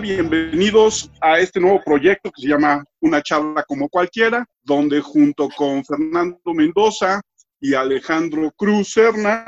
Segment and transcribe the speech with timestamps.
[0.00, 5.84] Bienvenidos a este nuevo proyecto que se llama Una charla como cualquiera, donde junto con
[5.84, 7.20] Fernando Mendoza
[7.60, 9.44] y Alejandro Cruz Serna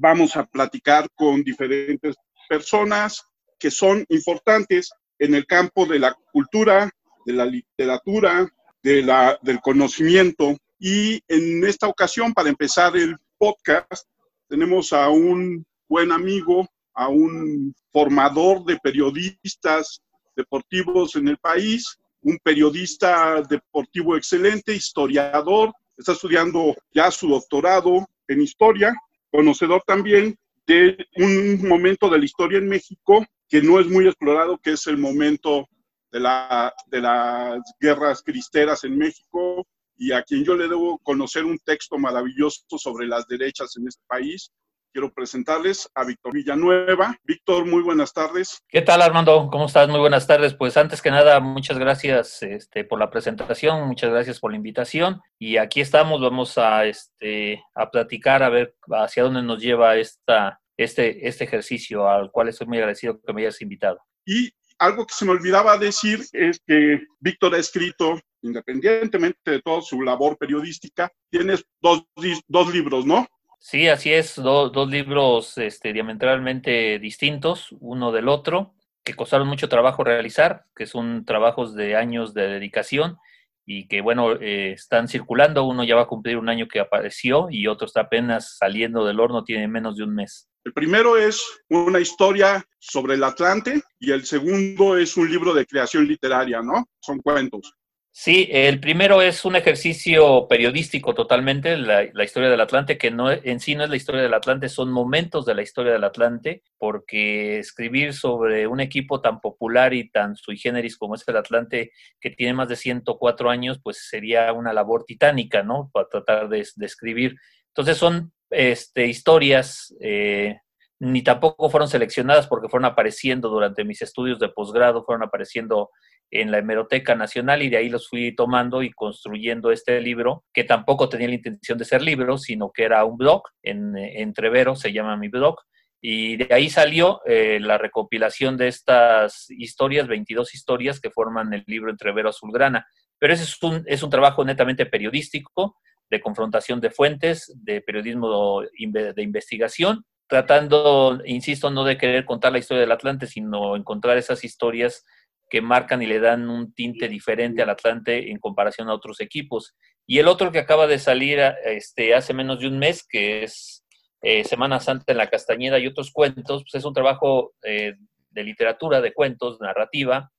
[0.00, 2.16] vamos a platicar con diferentes
[2.48, 3.22] personas
[3.58, 6.90] que son importantes en el campo de la cultura,
[7.26, 8.48] de la literatura,
[8.82, 10.56] de la, del conocimiento.
[10.78, 14.08] Y en esta ocasión, para empezar el podcast,
[14.48, 20.02] tenemos a un buen amigo, a un formador de periodistas
[20.36, 28.40] deportivos en el país, un periodista deportivo excelente, historiador, está estudiando ya su doctorado en
[28.40, 28.94] historia,
[29.30, 30.36] conocedor también
[30.66, 34.86] de un momento de la historia en México que no es muy explorado, que es
[34.86, 35.68] el momento
[36.10, 39.66] de, la, de las guerras cristeras en México,
[39.96, 44.02] y a quien yo le debo conocer un texto maravilloso sobre las derechas en este
[44.06, 44.50] país,
[44.92, 47.16] quiero presentarles a Víctor Villanueva.
[47.24, 48.62] Víctor, muy buenas tardes.
[48.68, 49.48] ¿Qué tal, Armando?
[49.50, 49.88] ¿Cómo estás?
[49.88, 50.54] Muy buenas tardes.
[50.54, 55.20] Pues antes que nada, muchas gracias este, por la presentación, muchas gracias por la invitación.
[55.38, 60.60] Y aquí estamos, vamos a, este, a platicar, a ver hacia dónde nos lleva esta,
[60.76, 63.98] este, este ejercicio, al cual estoy muy agradecido que me hayas invitado.
[64.26, 69.80] Y algo que se me olvidaba decir es que Víctor ha escrito, independientemente de toda
[69.80, 72.04] su labor periodística, tienes dos,
[72.46, 73.26] dos libros, ¿no?
[73.64, 80.02] Sí, así es, dos libros este, diametralmente distintos, uno del otro, que costaron mucho trabajo
[80.02, 83.18] realizar, que son trabajos de años de dedicación
[83.64, 85.62] y que, bueno, eh, están circulando.
[85.62, 89.20] Uno ya va a cumplir un año que apareció y otro está apenas saliendo del
[89.20, 90.48] horno, tiene menos de un mes.
[90.64, 95.66] El primero es una historia sobre el Atlante y el segundo es un libro de
[95.66, 96.88] creación literaria, ¿no?
[97.00, 97.72] Son cuentos.
[98.14, 103.58] Sí, el primero es un ejercicio periodístico totalmente, la, historia del Atlante, que no en
[103.58, 107.58] sí no es la historia del Atlante, son momentos de la historia del Atlante, porque
[107.58, 112.28] escribir sobre un equipo tan popular y tan sui generis como es el Atlante, que
[112.28, 115.88] tiene más de 104 años, pues sería una labor titánica, ¿no?
[115.90, 117.36] Para tratar de, escribir.
[117.68, 120.58] Entonces son este, historias, eh,
[121.00, 125.88] ni tampoco fueron seleccionadas porque fueron apareciendo durante mis estudios de posgrado, fueron apareciendo
[126.32, 130.64] en la Hemeroteca Nacional y de ahí los fui tomando y construyendo este libro, que
[130.64, 134.92] tampoco tenía la intención de ser libro, sino que era un blog, en Entrevero se
[134.94, 135.56] llama mi blog,
[136.00, 141.64] y de ahí salió eh, la recopilación de estas historias, 22 historias que forman el
[141.66, 142.86] libro Entrevero Azulgrana.
[143.18, 145.76] Pero ese es un, es un trabajo netamente periodístico,
[146.10, 152.58] de confrontación de fuentes, de periodismo de investigación, tratando, insisto, no de querer contar la
[152.58, 155.04] historia del Atlante, sino encontrar esas historias
[155.52, 159.76] que marcan y le dan un tinte diferente al Atlante en comparación a otros equipos.
[160.06, 163.84] Y el otro que acaba de salir este, hace menos de un mes, que es
[164.22, 167.96] eh, Semana Santa en la Castañeda y otros cuentos, pues es un trabajo eh,
[168.30, 170.32] de literatura, de cuentos, narrativa,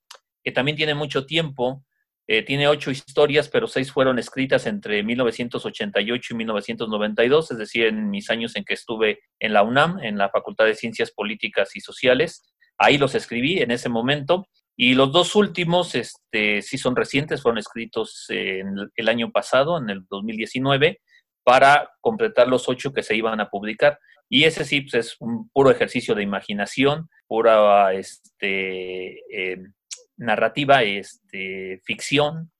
[0.43, 1.85] que también tiene mucho tiempo.
[2.25, 8.09] Eh, tiene ocho historias, pero seis fueron escritas entre 1988 y 1992, es decir, en
[8.09, 11.81] mis años en que estuve en la UNAM, en la Facultad de Ciencias Políticas y
[11.81, 12.41] Sociales.
[12.79, 17.59] Ahí los escribí en ese momento y los dos últimos, este, sí son recientes, fueron
[17.59, 20.99] escritos en el año pasado, en el 2019,
[21.43, 23.99] para completar los ocho que se iban a publicar.
[24.29, 29.57] Y ese sí pues, es un puro ejercicio de imaginación, pura este, eh,
[30.17, 32.51] narrativa, este, ficción,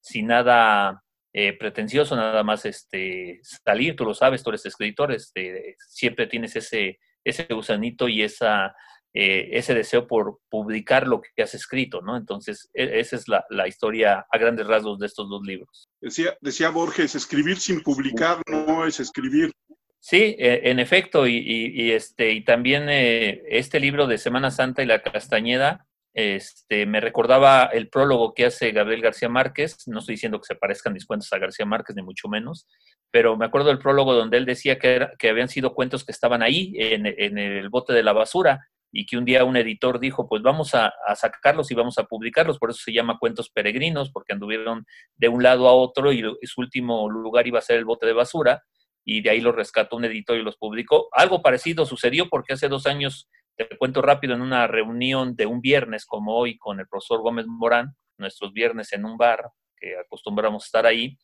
[0.00, 5.76] sin nada eh, pretencioso, nada más este, salir, tú lo sabes, tú eres escritor, este,
[5.88, 8.74] siempre tienes ese, ese gusanito y esa
[9.14, 12.16] eh, ese deseo por publicar lo que has escrito, ¿no?
[12.16, 15.90] Entonces, e, esa es la, historia a grandes rasgos de estos dos libros.
[16.00, 19.52] Decía, decía Borges, escribir sin publicar no es escribir.
[20.00, 24.86] Sí, e, en efecto, y, este, y también eh, este libro de Semana Santa y
[24.86, 30.38] la Castañeda, este, me recordaba el prólogo que hace Gabriel García Márquez, no estoy diciendo
[30.40, 32.66] que se parezcan mis cuentos a García Márquez, ni mucho menos,
[33.10, 36.42] pero me acuerdo del prólogo donde él decía que, que habían sido cuentos que estaban
[36.42, 38.60] ahí, en, en el bote de la basura,
[38.92, 42.58] y que un día un editor dijo, pues vamos a, sacarlos y vamos a publicarlos,
[42.58, 44.84] por eso se llama Cuentos Peregrinos, porque anduvieron
[45.16, 48.12] de un lado a otro y su último lugar iba a ser el bote de
[48.12, 48.62] basura,
[49.04, 51.08] y de ahí los rescató un editor y los publicó.
[51.12, 55.60] Algo parecido sucedió porque hace dos años, te cuento rápido, en una reunión de un
[55.62, 60.64] viernes como hoy con el profesor Gómez Morán, nuestros viernes en un bar, que acostumbramos
[60.64, 61.16] a estar ahí,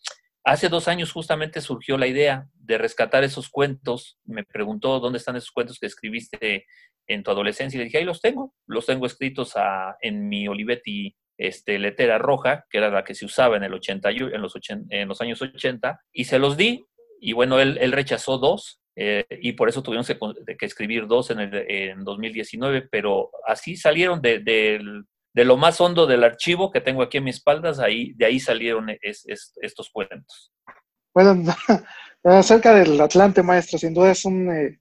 [0.44, 4.18] Hace dos años justamente surgió la idea de rescatar esos cuentos.
[4.24, 6.66] Me preguntó dónde están esos cuentos que escribiste
[7.06, 8.54] en tu adolescencia y le dije, ahí los tengo.
[8.66, 9.54] Los tengo escritos
[10.00, 14.10] en mi Olivetti este, letera roja, que era la que se usaba en, el 80,
[14.10, 14.54] en, los,
[14.90, 16.84] en los años 80, y se los di.
[17.20, 18.80] Y bueno, él, rechazó dos.
[18.96, 24.20] eh, y por eso tuvimos que, escribir dos en, el, en 2019, pero así salieron
[24.20, 24.80] de, de,
[25.34, 28.88] lo más hondo del archivo que tengo aquí en mis espaldas, ahí, de ahí salieron
[29.02, 30.52] estos cuentos.
[31.14, 31.42] Bueno,
[32.24, 34.80] acerca del Atlante, maestro, sin duda es un eh,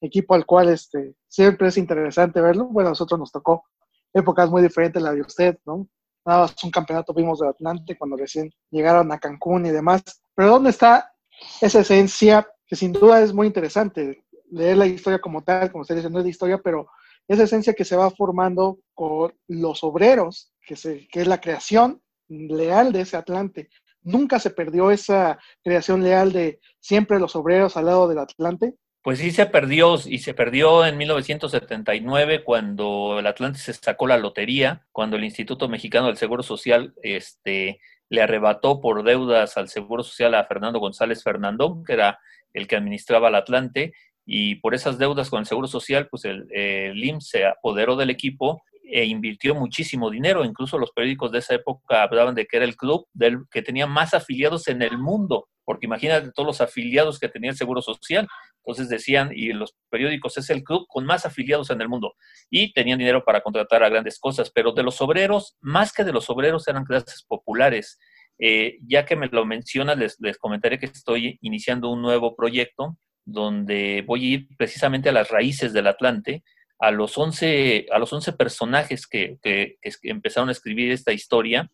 [0.00, 2.66] equipo al cual este, siempre es interesante verlo.
[2.66, 3.64] Bueno, a nosotros nos tocó
[4.12, 5.88] épocas muy diferentes a la de usted, ¿no?
[6.24, 10.02] Nada más un campeonato vimos del Atlante cuando recién llegaron a Cancún y demás.
[10.34, 11.12] Pero ¿dónde está
[11.60, 14.24] esa esencia que sin duda es muy interesante?
[14.50, 16.88] Leer la historia como tal, como usted dice, no es de historia, pero
[17.30, 23.02] esa esencia que se va formando con los obreros, que, es la creación leal de
[23.02, 23.68] ese Atlante.
[24.02, 28.74] Nunca se perdió esa creación leal de siempre los obreros al lado del Atlante.
[29.02, 34.18] Pues sí se perdió y se perdió en 1979 cuando el Atlante se sacó la
[34.18, 40.02] lotería, cuando el Instituto Mexicano del Seguro Social este, le arrebató por deudas al Seguro
[40.02, 42.18] Social a Fernando González Fernandón, que era
[42.52, 43.92] el que administraba el Atlante,
[44.32, 48.10] y por esas deudas con el Seguro Social, pues el, el IMSS se apoderó del
[48.10, 50.44] equipo e invirtió muchísimo dinero.
[50.44, 53.88] Incluso los periódicos de esa época hablaban de que era el club del, que tenía
[53.88, 58.28] más afiliados en el mundo, porque imagínate todos los afiliados que tenía el Seguro Social.
[58.58, 62.14] Entonces decían, y los periódicos es el club con más afiliados en el mundo.
[62.50, 66.12] Y tenían dinero para contratar a grandes cosas, pero de los obreros, más que de
[66.12, 67.98] los obreros, eran clases populares.
[68.38, 72.96] Eh, ya que me lo mencionas, les, les comentaré que estoy iniciando un nuevo proyecto
[73.32, 76.42] donde voy a ir precisamente a las raíces del Atlante,
[76.78, 81.70] a los 11, a los 11 personajes que, que, empezaron a escribir esta historia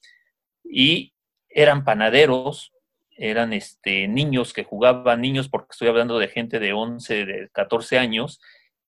[0.65, 1.15] y
[1.49, 2.73] eran panaderos,
[3.17, 7.99] eran este, niños que jugaban, niños porque estoy hablando de gente de 11, de 14
[7.99, 8.41] años,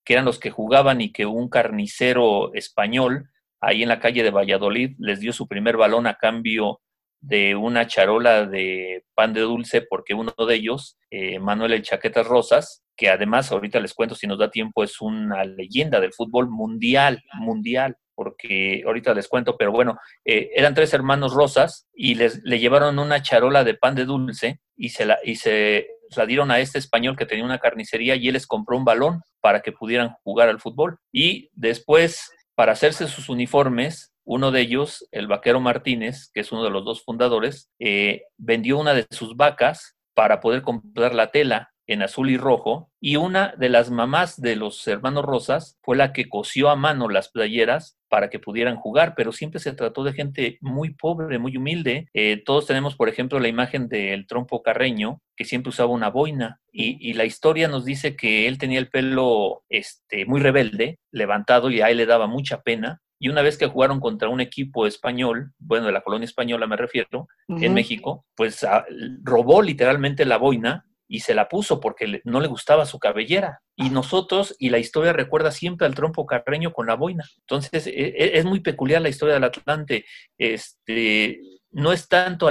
[0.05, 3.31] que eran los que jugaban y que un carnicero español
[3.61, 6.81] ahí en la calle de Valladolid les dio su primer balón a cambio
[7.21, 12.27] de una charola de pan de dulce porque uno de ellos, eh, Manuel El Chaquetas
[12.27, 16.49] Rosas, que además ahorita les cuento si nos da tiempo, es una leyenda del fútbol
[16.49, 22.43] mundial, mundial, porque ahorita les cuento, pero bueno, eh, eran tres hermanos Rosas y les,
[22.43, 25.87] le llevaron una charola de pan de dulce y se la, y se
[26.17, 29.23] la dieron a este español que tenía una carnicería y él les compró un balón
[29.41, 30.99] para que pudieran jugar al fútbol.
[31.13, 36.63] Y después, para hacerse sus uniformes, uno de ellos, el vaquero Martínez, que es uno
[36.63, 41.73] de los dos fundadores, eh, vendió una de sus vacas para poder comprar la tela
[41.87, 46.13] en azul y rojo, y una de las mamás de los hermanos Rosas fue la
[46.13, 50.13] que cosió a mano las playeras para que pudieran jugar, pero siempre se trató de
[50.13, 52.09] gente muy pobre, muy humilde.
[52.13, 56.61] Eh, todos tenemos, por ejemplo, la imagen del trompo carreño, que siempre usaba una boina,
[56.71, 61.81] y, la historia nos dice que él tenía el pelo este, muy rebelde, levantado, y
[61.81, 65.53] a él le daba mucha pena, y una vez que jugaron contra un equipo español,
[65.59, 68.85] bueno, de la colonia española me refiero, en México, pues ah,
[69.23, 73.61] robó literalmente la boina y se la puso porque no le gustaba su cabellera.
[73.75, 77.25] Y nosotros, y la historia recuerda siempre al trompo carreño con la boina.
[77.41, 80.05] Entonces, e, e, es, muy peculiar la historia del Atlante.
[80.37, 82.49] Este, no es tanto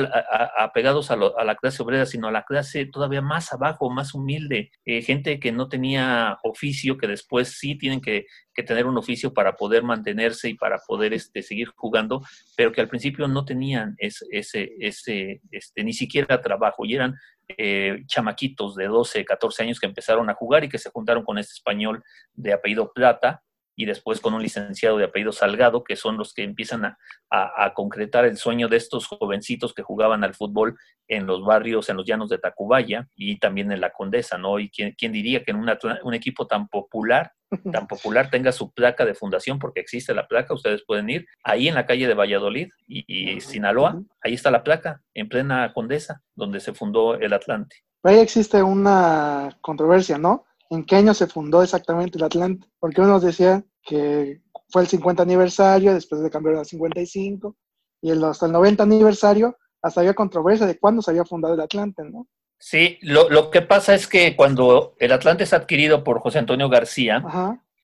[0.57, 5.01] apegados a, la clase obrera, sino a la clase todavía más abajo, más humilde, eh,
[5.01, 8.25] gente que no tenía oficio, que después sí tienen que,
[8.65, 12.23] tener un oficio para poder mantenerse y para poder este, seguir jugando,
[12.55, 17.13] pero que al principio no tenían ese, ese, ese este, ni siquiera trabajo y eran
[17.47, 21.37] eh, chamaquitos de 12, 14 años que empezaron a jugar y que se juntaron con
[21.37, 23.43] este español de apellido Plata
[23.77, 28.25] y después con un licenciado de apellido Salgado, que son los que empiezan a, concretar
[28.25, 32.29] el sueño de estos jovencitos que jugaban al fútbol en los barrios, en los llanos
[32.29, 34.59] de Tacubaya y también en la Condesa, ¿no?
[34.59, 35.57] Y quién, quién diría que en
[36.03, 37.33] un equipo tan popular,
[37.71, 41.67] tan popular tenga su placa de fundación, porque existe la placa, ustedes pueden ir ahí
[41.67, 46.59] en la calle de Valladolid y, Sinaloa, ahí está la placa, en plena Condesa, donde
[46.59, 47.83] se fundó el Atlante.
[48.01, 50.47] Ahí existe una controversia, ¿no?
[50.69, 55.23] En qué año se fundó exactamente el Atlante, porque unos decían que fue el 50
[55.23, 57.55] aniversario, después de cambiar al 55,
[58.01, 61.61] y el, hasta el 90 aniversario, hasta había controversia de cuándo se había fundado el
[61.61, 62.27] Atlante, ¿no?
[62.59, 67.23] Sí, lo, que pasa es que cuando el Atlante es adquirido por José Antonio García,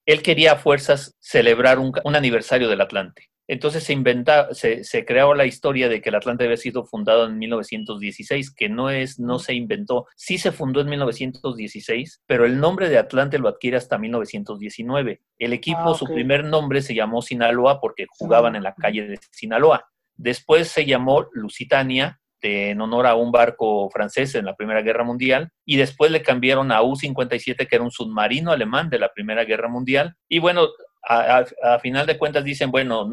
[0.06, 3.30] él quería a fuerzas celebrar un, un aniversario del Atlante.
[3.48, 7.26] Entonces se, inventa, se, se, creó la historia de que el Atlante había sido fundado
[7.28, 10.08] en 1916, que no es, no se inventó.
[10.16, 15.22] Sí se fundó en 1916, pero el nombre de Atlante lo adquiere hasta 1919.
[15.40, 19.20] El equipo, ah, su primer nombre se llamó Sinaloa porque jugaban en la calle de
[19.32, 19.90] Sinaloa.
[20.16, 25.52] Después se llamó Lusitania en honor a un barco francés en la Primera Guerra Mundial,
[25.66, 29.70] y después le cambiaron a U-57, que era un submarino alemán de la Primera Guerra
[29.70, 30.16] Mundial.
[30.28, 30.68] Y bueno,
[31.08, 33.10] a, a, final de cuentas dicen, bueno,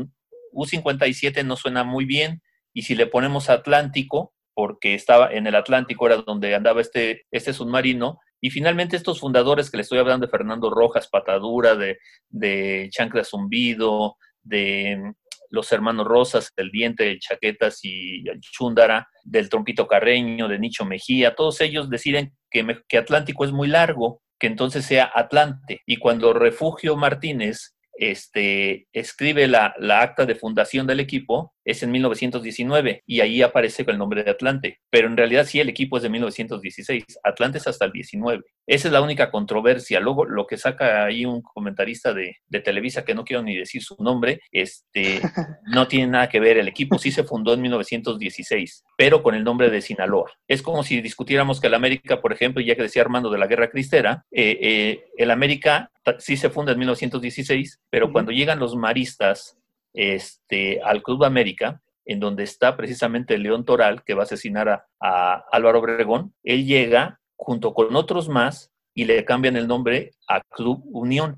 [0.53, 2.43] U-57 no suena muy bien
[2.73, 7.53] y si le ponemos Atlántico, porque estaba en el Atlántico, era donde andaba este, este
[7.53, 12.89] submarino, Y finalmente estos fundadores que le estoy hablando de Fernando Rojas, Patadura, de, de
[12.91, 15.13] Chancla Zumbido, de
[15.51, 21.35] los hermanos Rosas, el Diente, el Chaquetas y Chúndara, del Trompito Carreño, de Nicho Mejía,
[21.35, 25.83] todos ellos deciden que Atlántico es muy largo, que entonces sea Atlante.
[25.87, 31.91] Y cuando Refugio Martínez este, escribe la, la, acta de fundación del equipo, es en
[31.91, 34.81] 1919 y ahí aparece con el nombre de Atlante.
[34.91, 37.05] Pero en realidad sí, el equipo es de 1916.
[37.23, 38.43] Atlante es hasta el 19.
[38.67, 40.01] Esa es la única controversia.
[40.01, 43.83] Luego, lo que saca ahí un comentarista de, de Televisa, que no quiero ni decir
[43.83, 45.21] su nombre, este,
[45.67, 46.59] no tiene nada que ver.
[46.59, 50.31] El equipo sí se fundó en 1916, pero con el nombre de Sinaloa.
[50.49, 53.47] Es como si discutiéramos que el América, por ejemplo, ya que decía Armando de la
[53.47, 58.75] Guerra Cristera, eh, eh, el América sí se funda en 1916, pero cuando llegan los
[58.77, 59.60] maristas
[59.93, 65.45] este, al Club América, en donde está precisamente León Toral, que va a asesinar a,
[65.53, 70.83] Álvaro Obregón, él llega junto con otros más y le cambian el nombre a Club
[70.87, 71.37] Unión.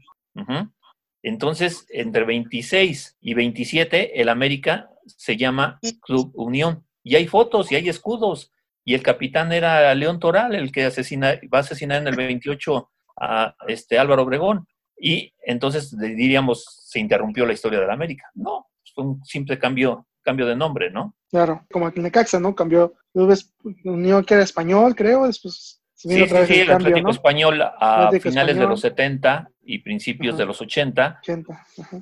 [1.22, 6.84] Entonces, entre 26 y 27, el América se llama Club Unión.
[7.04, 8.52] Y hay fotos y hay escudos.
[8.84, 12.90] Y el capitán era León Toral, el que asesina, va a asesinar en el 28
[13.20, 14.66] a este Álvaro Obregón.
[15.04, 18.30] Y entonces diríamos, se interrumpió la historia de la América.
[18.34, 21.16] No, fue un simple cambio, cambio de nombre, ¿no?
[21.28, 22.54] Claro, como el Necaxa, ¿no?
[22.54, 22.94] Cambió,
[23.82, 28.66] unió que era español, creo, después Sí, sí, sí, el, Atlético Español a finales de
[28.66, 31.20] los 70 y principios de los 80,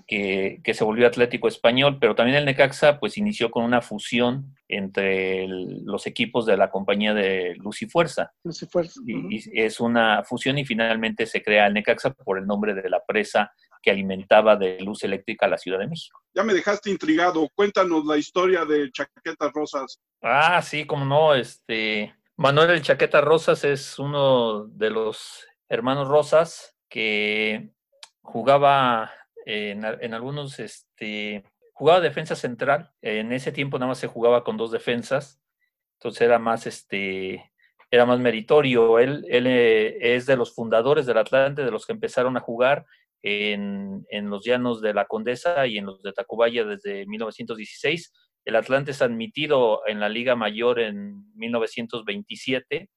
[0.06, 5.46] que, se volvió Atlético Español, pero también el Necaxa pues inició con una fusión entre
[5.48, 8.32] los equipos de la compañía de Luz y Fuerza.
[8.42, 9.00] Luz y Fuerza.
[9.06, 13.04] y, es una fusión y finalmente se crea el Necaxa por el nombre de la
[13.04, 13.52] presa
[13.82, 16.20] que alimentaba de luz eléctrica a la Ciudad de México.
[16.34, 17.48] Ya me dejaste intrigado.
[17.54, 20.00] Cuéntanos la historia de Chaquetas Rosas.
[20.22, 26.74] Ah, sí, como no, este Manuel el Chaqueta Rosas es uno de los hermanos Rosas
[26.88, 27.74] que
[28.22, 29.12] jugaba
[29.44, 31.44] en, algunos, este,
[31.74, 32.92] jugaba defensa central.
[33.02, 35.38] En ese tiempo nada más se jugaba con dos defensas,
[35.98, 37.52] entonces era más, este,
[37.90, 38.98] era más meritorio.
[38.98, 42.86] Él, él eh, es de los fundadores del Atlante, de los que empezaron a jugar
[43.20, 48.10] en, en los llanos de la Condesa y en los de Tacubaya desde 1916
[48.44, 52.88] el Atlante es admitido en la Liga Mayor en 1927.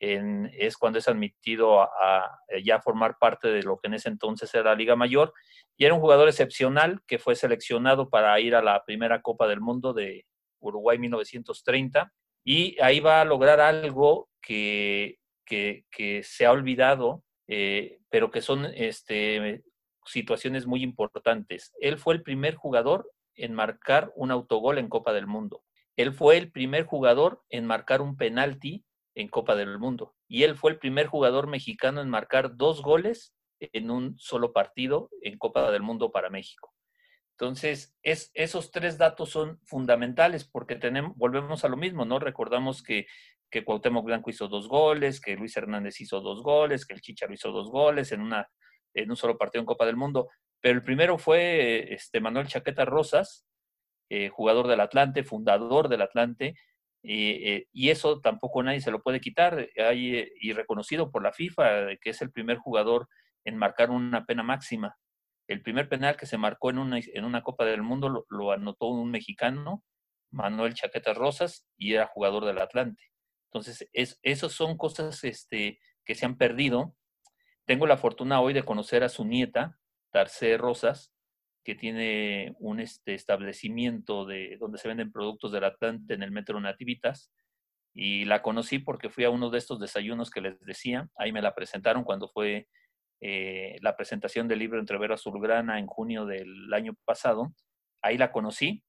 [0.00, 4.70] es cuando es admitido a, ya formar parte de lo que en ese entonces era
[4.70, 5.32] la Liga Mayor.
[5.76, 9.60] Y era un jugador excepcional que fue seleccionado para ir a la primera Copa del
[9.60, 10.26] Mundo de
[10.60, 12.12] Uruguay 1930.
[12.44, 15.84] Y ahí va a lograr algo que, que,
[16.22, 19.62] se ha olvidado, eh, pero que son este,
[20.04, 21.72] situaciones muy importantes.
[21.80, 25.62] Él fue el primer jugador en marcar un autogol en Copa del Mundo.
[25.96, 30.14] Él fue el primer jugador en marcar un penalti en Copa del Mundo.
[30.28, 35.10] Y él fue el primer jugador mexicano en marcar dos goles en un solo partido
[35.22, 36.72] en Copa del Mundo para México.
[37.32, 42.18] Entonces, es, esos tres datos son fundamentales porque tenemos, volvemos a lo mismo, ¿no?
[42.18, 43.06] Recordamos que,
[43.50, 47.32] que Cuauhtémoc Blanco hizo dos goles, que Luis Hernández hizo dos goles, que el Chicharo
[47.32, 48.48] hizo dos goles en, una,
[48.94, 50.28] en un solo partido en Copa del Mundo.
[50.60, 53.46] Pero el primero fue este, Manuel Chaqueta Rosas,
[54.10, 56.54] eh, jugador del Atlante, fundador del Atlante,
[57.02, 61.32] eh, y eso tampoco nadie se lo puede quitar, hay, eh, y reconocido por la
[61.32, 63.08] FIFA, que es el primer jugador
[63.44, 64.96] en marcar una pena máxima.
[65.46, 68.88] El primer penal que se marcó en una, en una Copa del Mundo lo, anotó
[68.88, 69.84] un mexicano,
[70.30, 73.02] Manuel Chaqueta Rosas, y era jugador del Atlante.
[73.50, 76.94] Entonces, es, esas son cosas este, que se han perdido.
[77.66, 79.78] Tengo la fortuna hoy de conocer a su nieta,
[80.10, 81.12] Tarce Rosas,
[81.64, 86.58] que tiene un este, establecimiento de, donde se venden productos del Atlante en el Metro
[86.60, 87.30] Nativitas.
[87.94, 91.08] Y la conocí porque fui a uno de estos desayunos que les decía.
[91.16, 92.68] Ahí me la presentaron cuando fue
[93.20, 97.52] eh, la presentación del libro Entrevero Azulgrana en junio del año pasado.
[98.00, 98.82] Ahí la conocí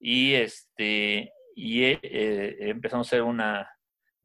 [0.00, 3.70] y, este, y eh, empezamos a hacer una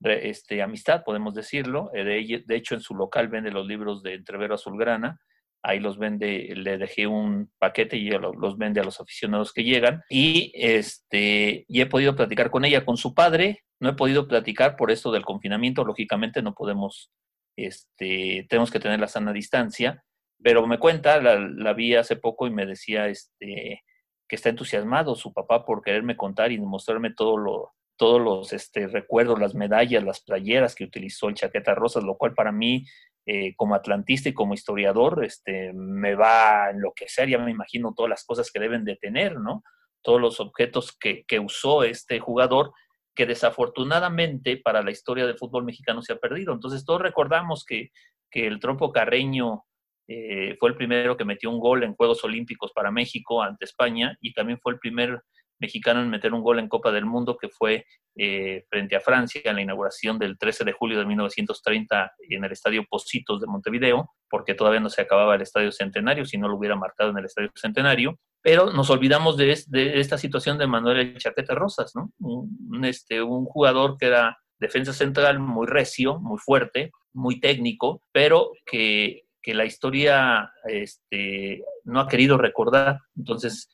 [0.01, 1.91] este, amistad, podemos decirlo.
[1.93, 5.19] Eh, de, de, hecho, en su local vende los libros de Entrevero Azulgrana
[5.67, 10.01] ahí los vende, le dejé un paquete y los vende a los aficionados que llegan.
[10.09, 13.63] Y, este, y he podido platicar con ella, con su padre.
[13.79, 17.11] No he podido platicar por esto del confinamiento, lógicamente no podemos,
[17.57, 20.03] este, tenemos que tener la sana distancia,
[20.41, 23.83] pero me cuenta, la, vi hace poco y me decía este,
[24.27, 28.87] que está entusiasmado su papá por quererme contar y mostrarme todo lo, todos los este,
[28.87, 32.85] recuerdos, las medallas, las playeras que utilizó el Chaqueta Rosas, lo cual para mí
[33.29, 38.09] eh, como atlantista y como historiador, este, me va a enloquecer, ya me imagino todas
[38.09, 39.63] las cosas que deben de tener, ¿no?
[40.01, 42.71] Todos los objetos que, que usó este jugador,
[43.13, 46.53] que desafortunadamente para la historia del fútbol mexicano se ha perdido.
[46.53, 47.89] Entonces todos recordamos que,
[48.31, 49.65] que el trompo carreño
[50.07, 54.17] eh, fue el primero que metió un gol en Juegos Olímpicos para México ante España
[54.21, 55.21] y también fue el primer
[55.59, 57.85] mexicano en meter un gol en Copa del Mundo que fue
[58.15, 62.51] eh, frente a Francia en la inauguración del 13 de julio de 1930 en el
[62.51, 66.57] Estadio Positos de Montevideo, porque todavía no se acababa el Estadio Centenario, si no lo
[66.57, 68.19] hubiera marcado en el Estadio Centenario.
[68.41, 72.11] Pero nos olvidamos de, esta situación de Manuel Chaqueta Rosas, ¿no?
[72.19, 78.51] Un, este, un jugador que era defensa central muy recio, muy fuerte, muy técnico, pero
[78.65, 82.99] que que la historia este, no ha querido recordar.
[83.15, 83.69] Entonces,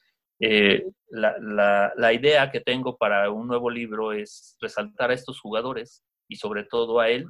[0.45, 6.35] eh, la, idea que tengo para un nuevo libro es resaltar a estos jugadores y
[6.35, 7.27] sobre todo a él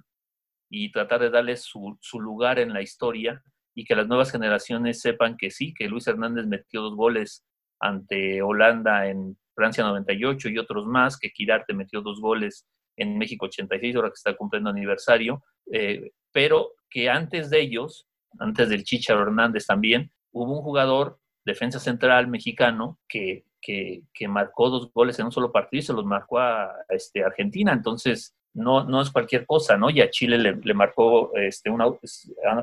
[0.70, 3.44] y tratar de darles su, su lugar en la historia
[3.76, 7.46] y que las nuevas generaciones sepan que sí, que Luis Hernández metió dos goles
[7.80, 12.68] ante Holanda en Francia 98 y otros más, que Quirarte metió dos goles
[12.98, 18.08] en México 86, ahora que está cumpliendo aniversario, eh, pero que antes de ellos
[18.40, 24.92] antes del Chicharo Hernández también, hubo un jugador, defensa central mexicano, que, que, marcó dos
[24.94, 27.72] goles en un solo partido y se los marcó a, este, Argentina.
[27.74, 29.90] Entonces, no, no es cualquier cosa, ¿no?
[29.90, 31.86] Y a Chile le, marcó, este, una,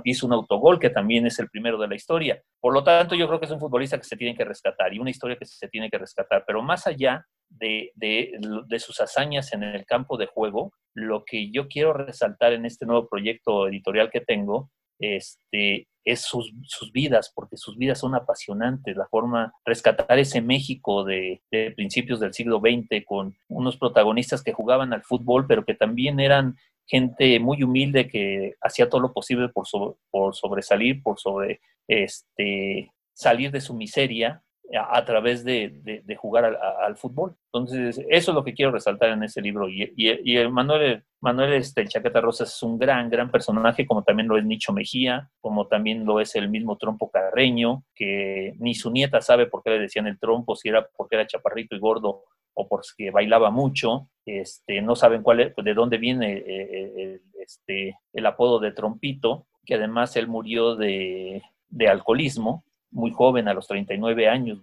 [0.05, 2.41] hizo un autogol que también es el primero de la historia.
[2.61, 4.99] Por lo tanto, yo creo que es un futbolista que se tiene que rescatar y
[4.99, 6.45] una historia que se tiene que rescatar.
[6.47, 11.51] Pero más allá de, de, de sus hazañas en el campo de juego, lo que
[11.51, 16.53] yo quiero resaltar en este nuevo proyecto editorial que tengo este, es sus,
[16.93, 21.43] vidas, porque sus vidas son apasionantes, la forma rescatar ese México de,
[21.77, 26.57] principios del siglo XX con unos protagonistas que jugaban al fútbol, pero que también eran
[26.87, 29.67] gente muy humilde que hacía todo lo posible por,
[30.11, 34.43] por sobresalir, por sobre, este, salir de su miseria
[34.79, 37.35] a, través de, jugar al, fútbol.
[37.53, 39.69] Entonces, eso es lo que quiero resaltar en ese libro.
[39.69, 44.05] Y, y, el Manuel, Manuel este, el Chaqueta Rosas es un gran, gran personaje, como
[44.05, 48.75] también lo es Nicho Mejía, como también lo es el mismo Trompo Carreño, que ni
[48.75, 51.81] su nieta sabe por qué le decían el trompo, si era porque era chaparrito y
[51.81, 54.09] gordo o porque bailaba mucho.
[54.25, 59.75] Este, no saben cuál de dónde viene eh, eh, este, el apodo de Trompito, que
[59.75, 64.59] además él murió de, de alcoholismo muy joven, a los 39 años,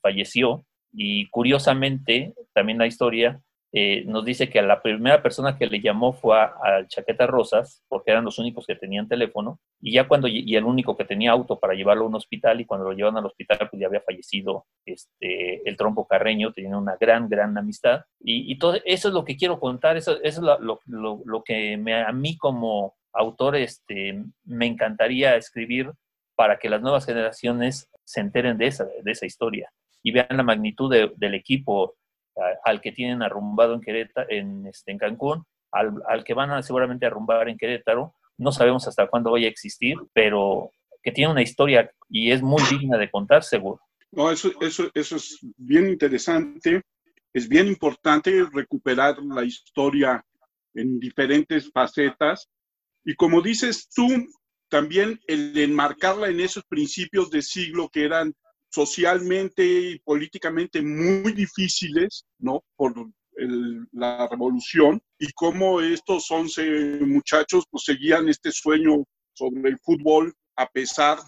[0.00, 0.64] falleció.
[0.92, 3.40] Y curiosamente, también la historia
[3.74, 7.82] eh, nos dice que a la primera persona que le llamó fue a, Chaqueta Rosas,
[7.88, 11.32] porque eran los únicos que tenían teléfono, y ya cuando, y el único que tenía
[11.32, 14.02] auto para llevarlo a un hospital, y cuando lo llevan al hospital, pues ya había
[14.02, 18.02] fallecido este, el trompo carreño, tenían una gran, gran amistad.
[18.20, 21.94] Y, todo eso es lo que quiero contar, eso, es lo, lo, lo, que me,
[21.94, 25.90] a mí como autor este, me encantaría escribir
[26.42, 30.42] para que las nuevas generaciones se enteren de esa, de esa historia y vean la
[30.42, 31.94] magnitud del equipo
[32.64, 37.06] al que tienen arrumbado en, Querétaro, en, este, en Cancún, al, que van a seguramente
[37.06, 38.16] arrumbar en Querétaro.
[38.38, 42.60] No sabemos hasta cuándo vaya a existir, pero que tiene una historia y es muy
[42.68, 43.80] digna de contar, seguro.
[44.10, 46.82] No, eso, eso, eso es bien interesante.
[47.32, 50.24] Es bien importante recuperar la historia
[50.74, 52.48] en diferentes facetas.
[53.04, 54.08] Y como dices tú,
[54.72, 58.34] también el enmarcarla en esos principios de siglo que eran
[58.70, 62.64] socialmente y políticamente muy difíciles, ¿no?
[62.74, 62.94] Por
[63.92, 69.04] la revolución y cómo estos 11 muchachos pues, seguían este sueño
[69.34, 71.18] sobre el fútbol a pesar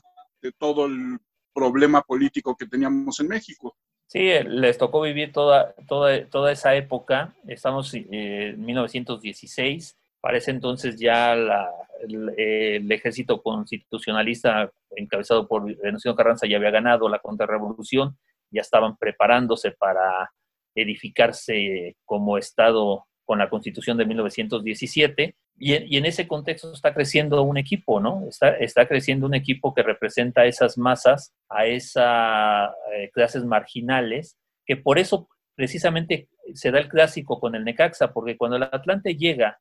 [0.40, 1.18] de todo el
[1.52, 3.76] problema político que teníamos en México.
[4.06, 7.34] Sí, eh, les tocó vivir toda, toda, toda esa época.
[7.46, 16.16] Estamos eh, en 1916 para ese entonces ya la, el, ejército constitucionalista encabezado por Venustiano
[16.16, 18.16] Carranza ya había ganado la contrarrevolución,
[18.50, 20.32] ya estaban preparándose para
[20.74, 25.36] edificarse como Estado con la constitución de 1917.
[25.58, 28.26] Y en, y en ese contexto está creciendo un equipo, ¿no?
[28.26, 34.38] Está, está, creciendo un equipo que representa a esas masas, a esas eh, clases marginales,
[34.64, 39.16] que por eso precisamente se da el clásico con el Necaxa, porque cuando el Atlante
[39.16, 39.60] llega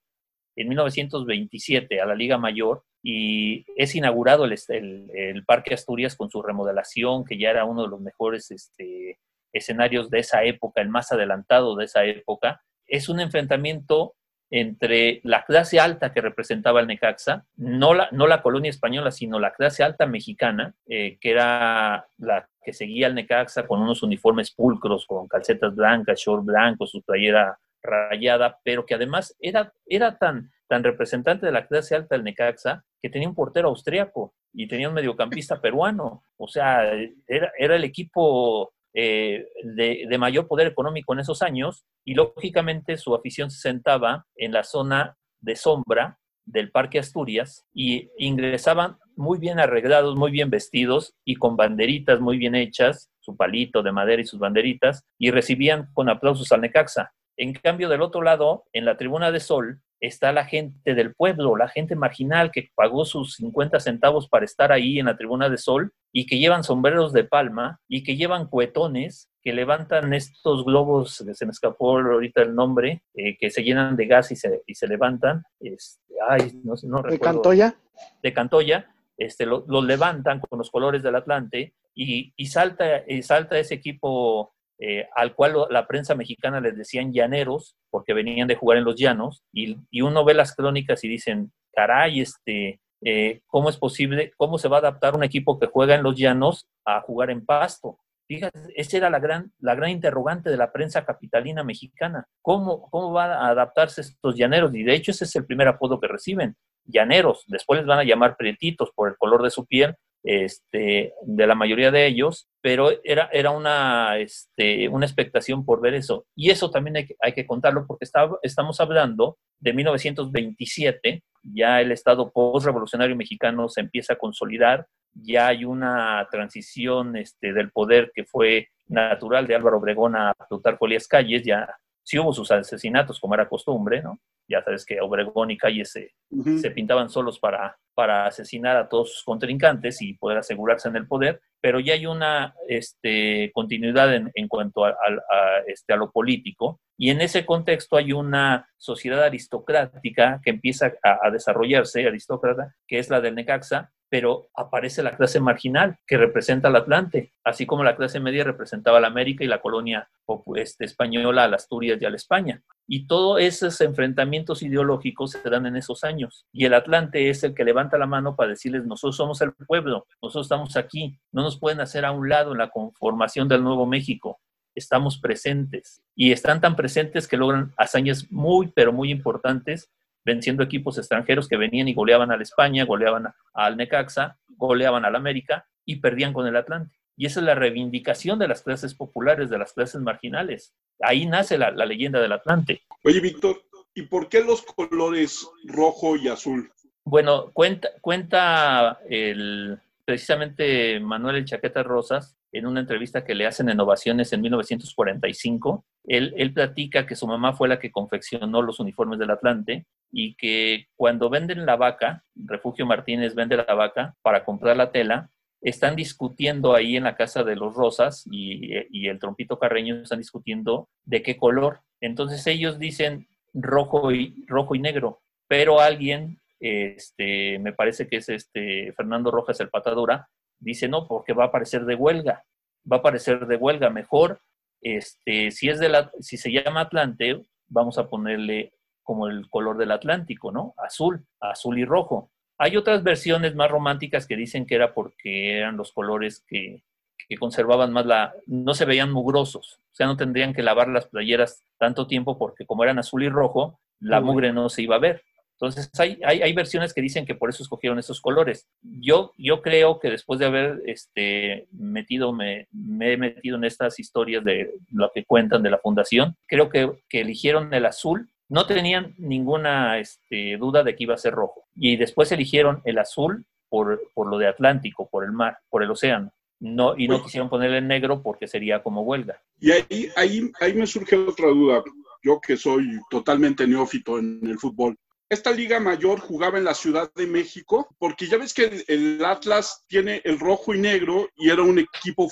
[0.56, 7.26] en 1927 a la Liga Mayor y es inaugurado el, Parque Asturias con su remodelación,
[7.26, 9.20] que ya era uno de los mejores este,
[9.52, 12.62] escenarios de esa época, el más adelantado de esa época.
[12.88, 14.16] Es un enfrentamiento
[14.50, 19.40] entre la clase alta que representaba el Necaxa, no la, no la colonia española, sino
[19.40, 24.52] la clase alta mexicana, eh, que era la que seguía al Necaxa con unos uniformes
[24.52, 30.52] pulcros, con calcetas blancas, short blanco, su playera rayada, pero que además era, era tan,
[30.68, 34.90] tan representante de la clase alta del Necaxa que tenía un portero austriaco y tenía
[34.90, 36.24] un mediocampista peruano.
[36.38, 36.92] O sea,
[37.28, 42.98] era, era el equipo eh, de, de, mayor poder económico en esos años y lógicamente
[42.98, 49.40] su afición se sentaba en la zona de sombra del Parque Asturias y ingresaban muy
[49.40, 54.22] bien arreglados, muy bien vestidos y con banderitas muy bien hechas, su palito de madera
[54.22, 57.14] y sus banderitas, y recibían con aplausos al Necaxa.
[57.38, 61.56] En cambio, del otro lado, en la tribuna de Sol, está la gente del pueblo,
[61.56, 65.58] la gente marginal que pagó sus 50 centavos para estar ahí en la tribuna de
[65.58, 71.16] sol y que llevan sombreros de palma y que llevan cuetones que levantan estos globos,
[71.16, 74.76] se me escapó ahorita el nombre, eh, que se llenan de gas y se, y
[74.76, 75.44] se levantan.
[75.60, 77.76] Este, ay, no, no ¿De Cantoya?
[78.22, 78.90] De Cantoya.
[79.18, 83.76] Este, los lo levantan con los colores del Atlante y, y salta, y salta ese
[83.76, 88.86] equipo eh, al cual la prensa mexicana les decían llaneros, porque venían de jugar en
[88.86, 94.34] los llanos, y, uno ve las crónicas y dicen, caray, este, eh, ¿cómo es posible,
[94.38, 97.46] cómo se va a adaptar un equipo que juega en los llanos a jugar en
[97.46, 98.00] pasto?
[98.28, 102.26] Fíjate, esa era la gran, la gran interrogante de la prensa capitalina mexicana.
[102.42, 104.74] ¿Cómo, ¿Cómo van a adaptarse estos llaneros?
[104.74, 106.56] Y de hecho ese es el primer apodo que reciben,
[106.86, 107.44] llaneros.
[107.48, 111.56] Después les van a llamar prietitos por el color de su piel, este, de la
[111.56, 116.26] mayoría de ellos, pero era, era una, este, una expectación por ver eso.
[116.36, 118.08] Y eso también hay que, hay que contarlo porque
[118.42, 125.66] estamos hablando de 1927, ya el Estado post-revolucionario mexicano se empieza a consolidar, ya hay
[125.66, 131.44] una transición este, del poder que fue natural de Álvaro Obregón a Plutarco Elías Calles,
[131.44, 131.68] ya
[132.04, 134.20] sí hubo sus asesinatos como era costumbre, ¿no?
[134.48, 136.12] Ya sabes que Obregón y Calles se,
[136.60, 141.08] se pintaban solos para, para asesinar a todos sus contrincantes y poder asegurarse en el
[141.08, 146.12] poder, pero ya hay una este, continuidad en, en cuanto a, a, este, a lo
[146.12, 153.00] político y en ese contexto hay una sociedad aristocrática que empieza a, desarrollarse, aristócrata, que
[153.00, 157.84] es la del Necaxa, pero aparece la clase marginal que representa al Atlante, así como
[157.84, 160.08] la clase media representaba a la América y la colonia
[160.56, 162.62] este, española, a la Asturias y a la España.
[162.86, 166.46] Y todos esos enfrentamientos ideológicos se dan en esos años.
[166.52, 170.06] Y el Atlante es el que levanta la mano para decirles, nosotros somos el pueblo,
[170.22, 173.88] nosotros estamos aquí, no nos pueden hacer a un lado en la conformación del Nuevo
[173.88, 174.40] México
[174.76, 179.90] estamos presentes y están tan presentes que logran hazañas muy, pero muy importantes
[180.26, 185.16] venciendo equipos extranjeros que venían y goleaban a la España, goleaban al Necaxa, goleaban al
[185.16, 186.96] América y perdían con el Atlante.
[187.16, 190.74] Y esa es la reivindicación de las clases populares, de las clases marginales.
[191.02, 192.82] Ahí nace la, la leyenda del Atlante.
[193.04, 193.62] Oye, Víctor,
[193.94, 196.72] ¿y por qué los colores rojo y azul?
[197.06, 203.70] Bueno, cuenta, cuenta el, precisamente Manuel El Chaqueta Rosas en una entrevista que le hacen
[203.70, 205.86] en Ovaciones en 1945.
[206.06, 210.36] Él, él, platica que su mamá fue la que confeccionó los uniformes del Atlante y
[210.36, 215.30] que cuando venden la vaca, Refugio Martínez vende la vaca para comprar la tela,
[215.62, 220.20] están discutiendo ahí en la casa de los Rosas y, y el Trompito Carreño están
[220.20, 221.80] discutiendo de qué color.
[222.02, 228.30] Entonces ellos dicen rojo y, rojo y negro, pero alguien, este, me parece que es
[228.30, 232.46] este Fernando Rojas el Patadura, dice no, porque va a aparecer de huelga,
[232.90, 234.40] va a aparecer de huelga mejor.
[234.82, 238.72] Este, si es de la, si se llama Atlante, vamos a ponerle
[239.02, 240.74] como el color del Atlántico, ¿no?
[240.78, 242.32] Azul, azul y rojo.
[242.58, 246.84] Hay otras versiones más románticas que dicen que era porque eran los colores que,
[247.28, 251.08] que conservaban más la, no se veían mugrosos, o sea, no tendrían que lavar las
[251.08, 255.00] playeras tanto tiempo porque como eran azul y rojo, la mugre no se iba a
[255.00, 255.24] ver.
[255.64, 258.68] Entonces, hay, hay, hay, versiones que dicen que por eso escogieron esos colores.
[258.82, 264.00] Yo, yo creo que después de haber este, metido, me, me, he metido en estas
[264.00, 268.68] historias de lo que cuentan de la fundación, creo que, que eligieron el azul no
[268.68, 271.64] tenían ninguna este, duda de que iba a ser rojo.
[271.76, 275.90] Y después eligieron el azul por, por, lo de Atlántico, por el mar, por el
[275.90, 276.32] océano.
[276.60, 279.42] No, y no quisieron ponerle el negro porque sería como huelga.
[279.60, 281.84] Y ahí, ahí, ahí me surge otra duda.
[282.22, 284.96] Yo que soy totalmente neófito en el fútbol
[285.34, 289.84] esta liga mayor jugaba en la Ciudad de México, porque ya ves que el, Atlas
[289.88, 292.30] tiene el rojo y negro y era un equipo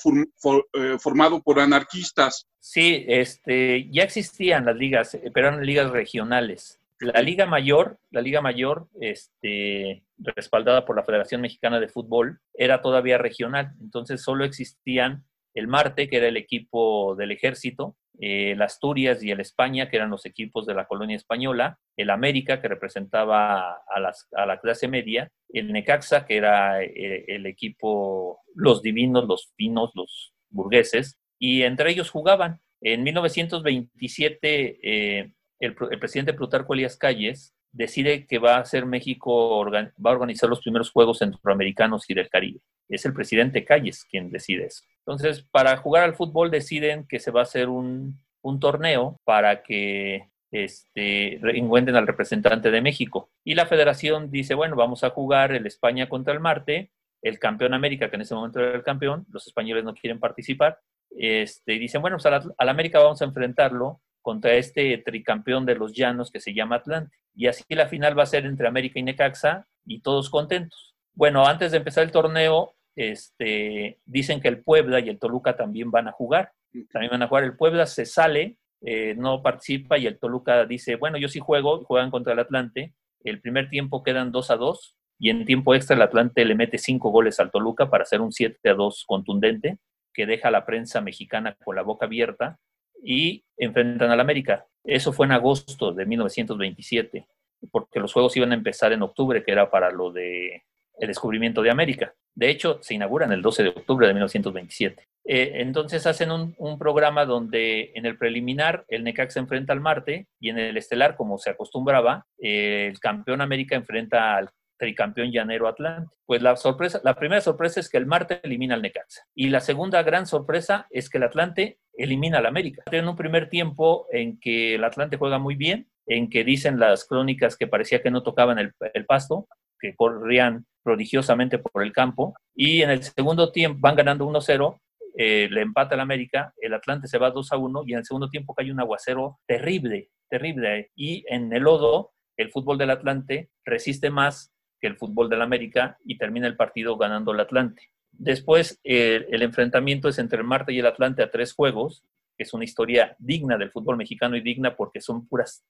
[0.74, 2.48] eh, formado por anarquistas.
[2.60, 6.80] Sí, este, ya existían las ligas, pero eran ligas regionales.
[7.00, 12.82] La Liga Mayor, la Liga Mayor, este, respaldada por la Federación Mexicana de Fútbol, era
[12.82, 13.74] todavía regional.
[13.82, 19.39] Entonces solo existían el Marte, que era el equipo del ejército, el Asturias y el
[19.39, 24.28] España, que eran los equipos de la colonia española, el América, que representaba a, las,
[24.34, 29.91] a la clase media, el Necaxa, que era eh, el equipo, los divinos, los finos,
[29.95, 32.60] los burgueses, y entre ellos jugaban.
[32.82, 39.66] En 1927, eh, el, el, presidente Plutarco Elías Calles decide que va a ser México,
[39.72, 42.60] va a organizar los primeros Juegos Centroamericanos y del Caribe.
[42.90, 44.84] Es el presidente Calles quien decide eso.
[45.00, 49.64] Entonces, para jugar al fútbol deciden que se va a hacer un, un torneo para
[49.64, 53.30] que este, encuentren al representante de México.
[53.44, 57.74] Y la federación dice, bueno, vamos a jugar el España contra el Marte, el campeón
[57.74, 60.80] América, que en ese momento era el campeón, los españoles no quieren participar,
[61.12, 66.32] este, dicen, bueno, pues al, América vamos a enfrentarlo contra este tricampeón de los llanos
[66.32, 67.18] que se llama Atlante.
[67.34, 70.96] Y así la final va a ser entre América y Necaxa y todos contentos.
[71.14, 75.92] Bueno, antes de empezar el torneo, este, dicen que el Puebla y el Toluca también
[75.92, 76.52] van a jugar.
[76.92, 77.44] También van a jugar.
[77.44, 81.84] El Puebla se sale, eh, no participa y el Toluca dice, bueno, yo sí juego,
[81.84, 82.94] juegan contra el Atlante.
[83.24, 86.78] El primer tiempo quedan 2 a 2 y en tiempo extra el Atlante le mete
[86.78, 89.78] 5 goles al Toluca para hacer un 7 a 2 contundente
[90.14, 92.60] que deja a la prensa mexicana con la boca abierta
[93.04, 94.66] y enfrentan al América.
[94.84, 97.28] Eso fue en agosto de 1927,
[97.72, 100.64] porque los juegos iban a empezar en octubre, que era para lo de
[101.00, 102.14] el descubrimiento de América.
[102.36, 105.08] De hecho, se inauguran el 12 de octubre de 1927.
[105.24, 110.28] Eh, entonces hacen un, programa donde en el preliminar el Necax se enfrenta al Marte
[110.40, 115.68] y en el estelar, como se acostumbraba, eh, el campeón América enfrenta al tricampeón llanero
[115.68, 116.16] Atlante.
[116.26, 119.24] Pues la sorpresa, la primera sorpresa es que el Marte elimina al Necaxa.
[119.36, 122.84] Y la segunda gran sorpresa es que el Atlante elimina al América.
[122.89, 127.06] Tiene un primer tiempo en que el Atlante juega muy bien, en que dicen las
[127.06, 129.47] crónicas que parecía que no tocaban el, pasto,
[129.80, 132.34] que corrían prodigiosamente por el campo.
[132.56, 134.80] Y en el segundo tiempo van ganando 1-0,
[135.17, 138.30] eh, le empata el América, el Atlante se va 2 1 y en el segundo
[138.30, 140.91] tiempo cae un aguacero terrible, terrible.
[140.95, 145.97] Y en el lodo, el fútbol del Atlante resiste más que el fútbol del América
[146.04, 147.91] y termina el partido ganando el Atlante.
[148.22, 152.04] Después, eh, el enfrentamiento es entre el Marte y el Atlante a tres juegos,
[152.38, 155.66] que es una historia digna del fútbol mexicano y digna porque son puras,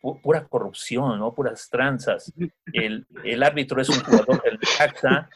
[0.00, 1.34] pura corrupción, ¿no?
[1.34, 2.32] puras tranzas.
[2.72, 5.28] El, el, árbitro es un jugador del Necaxa,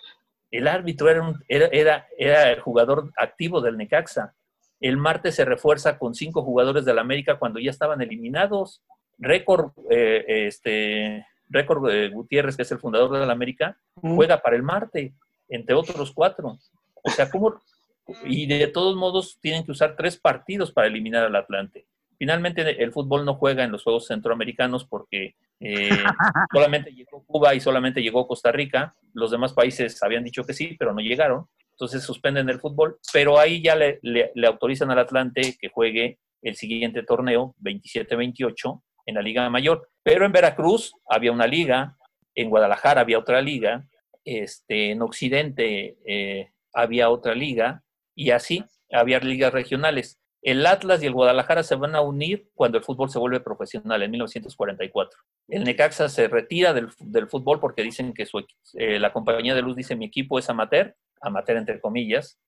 [0.51, 4.35] el árbitro era, un, era, era, era, el jugador activo del Necaxa.
[4.81, 8.83] El Marte se refuerza con cinco jugadores del América cuando ya estaban eliminados.
[9.19, 14.57] Récord eh, este, Récord de Gutiérrez, que es el fundador de la América, juega para
[14.57, 15.13] el Marte,
[15.51, 16.59] entre otros cuatro.
[17.03, 17.61] O sea, ¿cómo?
[18.25, 21.87] Y de todos modos tienen que usar tres partidos para eliminar al Atlante.
[22.19, 25.91] Finalmente el fútbol no juega en los Juegos Centroamericanos porque eh,
[26.53, 28.95] solamente llegó Cuba y solamente llegó Costa Rica.
[29.15, 31.47] Los demás países habían dicho que sí, pero no llegaron.
[31.73, 36.57] Entonces suspenden el fútbol, pero ahí ya le, le autorizan al Atlante que juegue el
[36.57, 39.89] siguiente torneo, 27-28, en la Liga Mayor.
[40.03, 41.97] Pero en Veracruz había una liga,
[42.35, 43.87] en Guadalajara había otra liga,
[44.25, 47.83] este, en Occidente eh, había otra liga,
[48.15, 50.21] y así había ligas regionales.
[50.43, 54.03] El Atlas y el Guadalajara se van a unir cuando el fútbol se vuelve profesional,
[54.03, 55.19] en 1944.
[55.49, 56.91] El Necaxa se retira del,
[57.29, 60.95] fútbol porque dicen que su, eh, la compañía de luz dice mi equipo es amateur,
[61.21, 62.39] amateur entre comillas,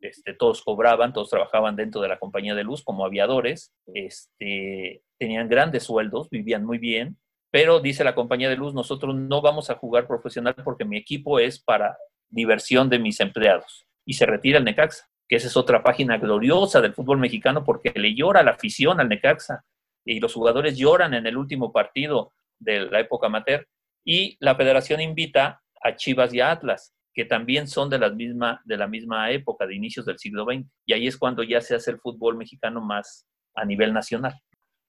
[0.00, 5.48] este, todos cobraban, todos trabajaban dentro de la compañía de luz como aviadores, este, tenían
[5.48, 7.18] grandes sueldos, vivían muy bien,
[7.50, 11.38] pero dice la compañía de luz, nosotros no vamos a jugar profesional porque mi equipo
[11.38, 11.96] es para
[12.28, 13.86] diversión de mis empleados.
[14.04, 17.92] Y se retira el Necaxa, que esa es otra página gloriosa del fútbol mexicano porque
[17.94, 19.64] le llora la afición al Necaxa
[20.04, 23.66] y los jugadores lloran en el último partido de la época amateur
[24.04, 28.60] y la federación invita a Chivas y a Atlas que también son de la misma,
[28.66, 30.66] de la misma época, de inicios del siglo XX.
[30.84, 34.34] Y ahí es cuando ya se hace el fútbol mexicano más a nivel nacional.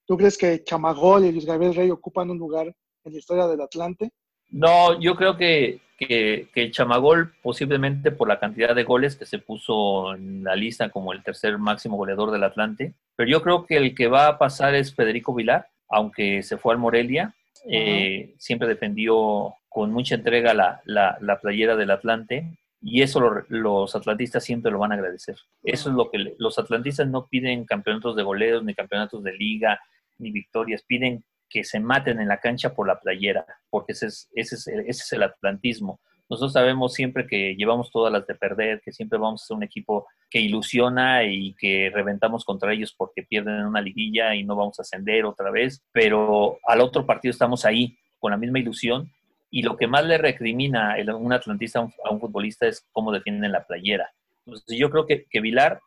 [0.07, 3.61] ¿Tú crees que Chamagol y Luis Gabriel Rey ocupan un lugar en la historia del
[3.61, 4.11] Atlante?
[4.49, 9.39] No, yo creo que, que, que, Chamagol, posiblemente por la cantidad de goles que se
[9.39, 13.75] puso en la lista como el tercer máximo goleador del Atlante, pero yo creo que
[13.75, 17.35] el que va a pasar es Federico Vilar, aunque se fue al Morelia,
[17.69, 24.43] eh, siempre defendió con mucha entrega la, la, playera del Atlante y eso los atlantistas
[24.43, 25.35] siempre lo van a agradecer.
[25.63, 29.79] Eso es lo que los atlantistas no piden campeonatos de goleos, ni campeonatos de liga,
[30.19, 34.29] ni victorias, piden que se maten en la cancha por la playera, porque ese es,
[34.35, 35.99] ese es, ese es el atlantismo.
[36.29, 39.63] Nosotros sabemos siempre que llevamos todas las de perder, que siempre vamos a ser un
[39.63, 44.77] equipo que ilusiona y que reventamos contra ellos porque pierden una liguilla y no vamos
[44.77, 49.09] a ascender otra vez, pero al otro partido estamos ahí con la misma ilusión
[49.49, 53.65] y lo que más le recrimina un atlantista a un, futbolista es cómo defienden la
[53.65, 54.11] playera.
[54.45, 55.79] Entonces yo creo que, que Vilar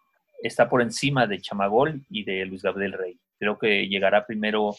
[0.43, 3.19] está por encima de Chamagol y de Luis Gabriel Rey.
[3.41, 4.75] Creo que llegará primero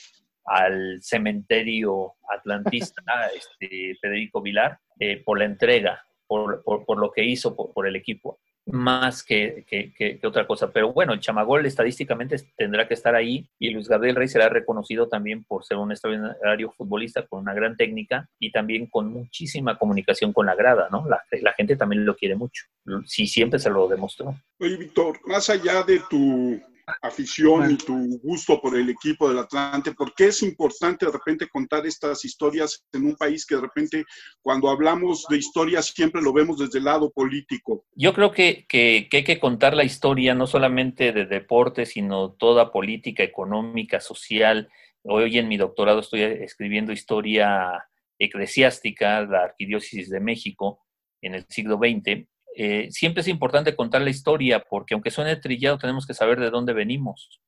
[0.45, 3.01] al cementerio atlantista,
[3.35, 8.39] este, Federico Vilar, eh, por la entrega, por, por, lo que hizo por, el equipo.
[8.67, 10.71] más que, que, otra cosa.
[10.71, 15.09] Pero bueno, el Chamagol estadísticamente tendrá que estar ahí y Luis Gabriel Rey será reconocido
[15.09, 20.31] también por ser un extraordinario futbolista con una gran técnica y también con muchísima comunicación
[20.31, 21.05] con la grada, ¿no?
[21.09, 22.65] La, la gente también lo quiere mucho.
[23.05, 24.35] Sí, siempre se lo demostró.
[24.59, 26.61] Oye, Víctor, más allá de tu
[27.01, 31.47] afición y tu gusto por el equipo del Atlante, ¿por qué es importante de repente
[31.47, 34.03] contar estas historias en un país que de repente
[34.41, 37.85] cuando hablamos de historias siempre lo vemos desde el lado político?
[37.93, 42.71] Yo creo que, que, hay que contar la historia no solamente de deporte, sino toda
[42.71, 44.69] política, económica, social.
[45.03, 47.85] Hoy en mi doctorado estoy escribiendo historia
[48.19, 50.85] eclesiástica, la Arquidiócesis de México
[51.21, 55.77] en el siglo XX, eh, siempre es importante contar la historia porque aunque suene trillado,
[55.77, 57.41] tenemos que saber de dónde venimos.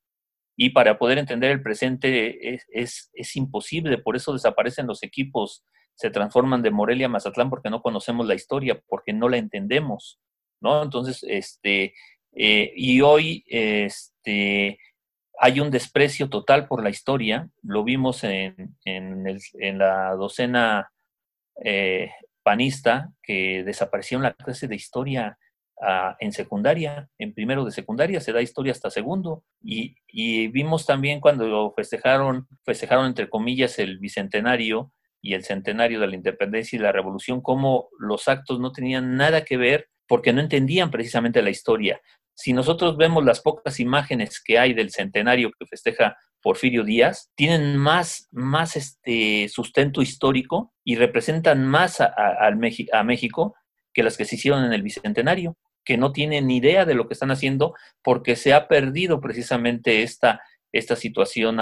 [0.56, 6.12] Y para poder entender el presente es, es, imposible, por eso desaparecen los equipos, se
[6.12, 10.20] transforman de Morelia a Mazatlán porque no conocemos la historia, porque no la entendemos,
[10.62, 10.84] ¿no?
[10.84, 11.94] Entonces, este,
[12.36, 14.78] eh, y hoy, este,
[15.40, 20.92] hay un desprecio total por la historia, lo vimos en, en, la docena
[21.64, 22.12] eh,
[22.44, 25.38] panista que desapareció en la clase de historia
[25.82, 29.44] ah, en secundaria, en primero de secundaria, se da historia hasta segundo.
[29.62, 29.96] Y,
[30.50, 36.78] vimos también cuando festejaron, festejaron entre comillas el bicentenario y el centenario de la independencia
[36.78, 41.42] y la revolución, cómo los actos no tenían nada que ver porque no entendían precisamente
[41.42, 42.02] la historia.
[42.36, 47.78] Si nosotros vemos las pocas imágenes que hay del centenario que festeja Porfirio Díaz, tienen
[47.78, 53.56] más, más este sustento histórico y representan más a, a México
[53.94, 57.14] que las que se hicieron en el Bicentenario, que no tienen idea de lo que
[57.14, 60.42] están haciendo porque se ha perdido precisamente esta,
[60.74, 61.60] esta situación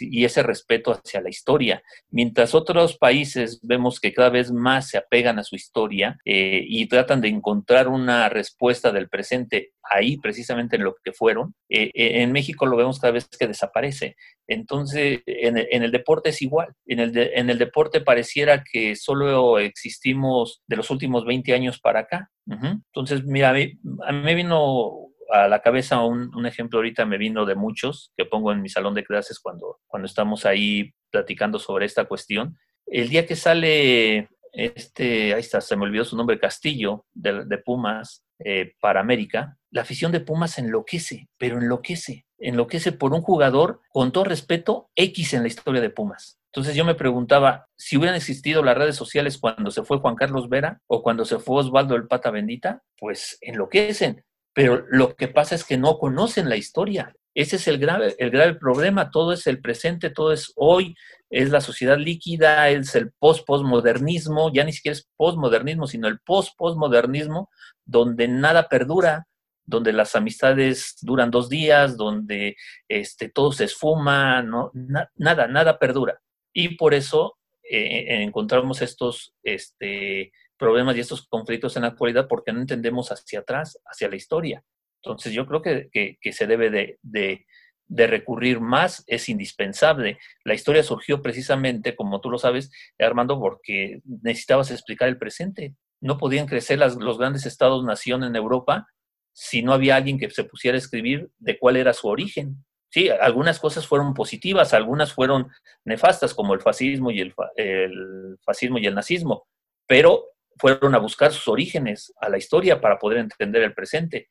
[0.00, 1.82] y ese respeto hacia la historia.
[2.10, 6.88] Mientras otros países vemos que cada vez más se apegan a su historia eh, y
[6.88, 12.22] tratan de encontrar una respuesta del presente ahí, precisamente en lo que fueron, eh, eh,
[12.22, 14.16] en México lo vemos cada vez que desaparece.
[14.48, 16.74] Entonces, en, el deporte es igual.
[16.86, 22.00] En el, en el deporte pareciera que solo existimos de los últimos 20 años para
[22.00, 22.30] acá.
[22.46, 23.72] Entonces, mira, a mí,
[24.04, 25.01] a mí me vino
[25.32, 28.94] a la cabeza un, ejemplo ahorita me vino de muchos que pongo en mi salón
[28.94, 32.58] de clases cuando, cuando estamos ahí platicando sobre esta cuestión.
[32.86, 38.22] El día que sale este, ahí está, se me olvidó su nombre, Castillo, de, Pumas,
[38.38, 44.12] eh, para América, la afición de Pumas enloquece, pero enloquece, enloquece por un jugador, con
[44.12, 46.38] todo respeto, X en la historia de Pumas.
[46.46, 50.50] Entonces yo me preguntaba, si hubieran existido las redes sociales cuando se fue Juan Carlos
[50.50, 54.22] Vera o cuando se fue Osvaldo el Pata Bendita, pues enloquecen
[54.54, 57.14] pero lo que pasa es que no conocen la historia.
[57.34, 59.10] Ese es el grave, el grave problema.
[59.10, 60.94] Todo es el presente, todo es hoy,
[61.30, 67.48] es la sociedad líquida, es el post-postmodernismo, ya ni siquiera es postmodernismo, sino el post-postmodernismo,
[67.86, 69.26] donde nada perdura,
[69.64, 72.56] donde las amistades duran dos días, donde
[72.88, 74.70] este, todo se esfuma, no,
[75.14, 76.20] nada, nada perdura.
[76.52, 82.52] Y por eso eh, encontramos estos este, problemas y estos conflictos en la actualidad porque
[82.52, 84.62] no entendemos hacia atrás, hacia la historia.
[85.02, 87.44] Entonces yo creo que, que, se debe de, de,
[87.88, 90.18] de, recurrir más, es indispensable.
[90.44, 92.70] La historia surgió precisamente, como tú lo sabes,
[93.00, 95.74] Armando, porque necesitabas explicar el presente.
[96.00, 98.86] No podían crecer las, los grandes estados-nación en Europa
[99.32, 102.64] si no había alguien que se pusiera a escribir de cuál era su origen.
[102.90, 105.50] Sí, algunas cosas fueron positivas, algunas fueron
[105.84, 109.48] nefastas, como el fascismo y el, el fascismo y el nazismo,
[109.88, 114.28] pero fueron a buscar sus orígenes a la historia para poder entender el presente.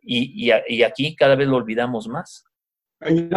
[0.00, 2.44] Y, y, aquí cada vez lo olvidamos más.
[3.00, 3.28] Hay,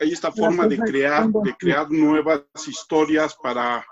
[0.00, 3.84] esta, forma de crear, de crear nuevas historias para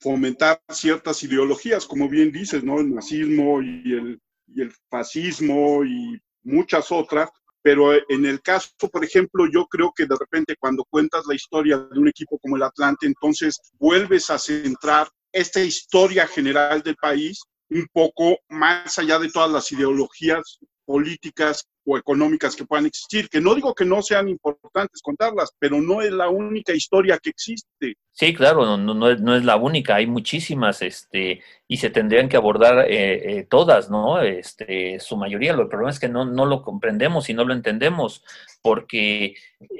[0.00, 2.80] fomentar ciertas ideologías, como bien dices, ¿no?
[2.80, 7.30] El nazismo y el, y el fascismo y muchas otras,
[7.62, 11.78] pero en el caso, por ejemplo, yo creo que de repente cuando cuentas la historia
[11.78, 17.42] de un equipo como el Atlante, entonces vuelves a centrar esta historia general del país
[17.70, 23.40] un poco más allá de todas las ideologías políticas o económicas que puedan existir, que
[23.40, 27.96] no digo que no sean importantes contarlas, pero no es la única historia que existe.
[28.12, 32.36] Sí, claro, no, no, no es, la única, hay muchísimas, este, y se tendrían que
[32.36, 34.20] abordar eh, eh, todas, ¿no?
[34.20, 37.54] Este, su mayoría, lo, el problema es que no, no lo comprendemos y no lo
[37.54, 38.22] entendemos,
[38.62, 39.34] porque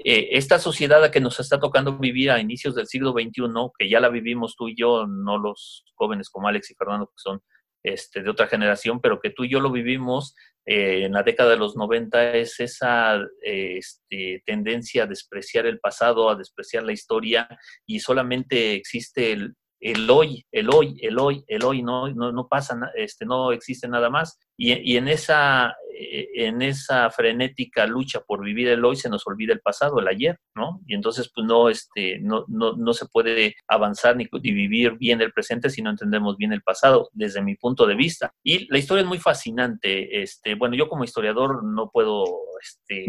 [0.05, 3.43] eh, esta sociedad a que nos está tocando vivir a inicios del siglo XXI,
[3.79, 7.13] que ya la vivimos tú y yo, no los jóvenes como Alex y Fernando, que
[7.17, 7.43] son
[7.83, 10.35] este, de otra generación, pero que tú y yo lo vivimos
[10.65, 16.31] eh, en la década de los 90 es esa este, tendencia a despreciar el pasado,
[16.31, 17.49] a despreciar la historia
[17.87, 22.47] y solamente existe el, el hoy, el hoy, el hoy, el hoy, no, no, no
[22.47, 24.39] pasa, este, no existe nada más.
[24.57, 29.27] Y, y, en, esa, eh, en esa frenética lucha por vivir el hoy se nos
[29.27, 30.81] olvida el pasado, el ayer, ¿no?
[30.87, 35.21] Y entonces, pues no, este, no, no, no se puede avanzar ni, ni, vivir bien
[35.21, 38.33] el presente si no entendemos bien el pasado, desde mi punto de vista.
[38.45, 40.23] Y la historia es muy fascinante.
[40.23, 42.25] Este, bueno, yo como historiador no puedo
[42.63, 43.05] este,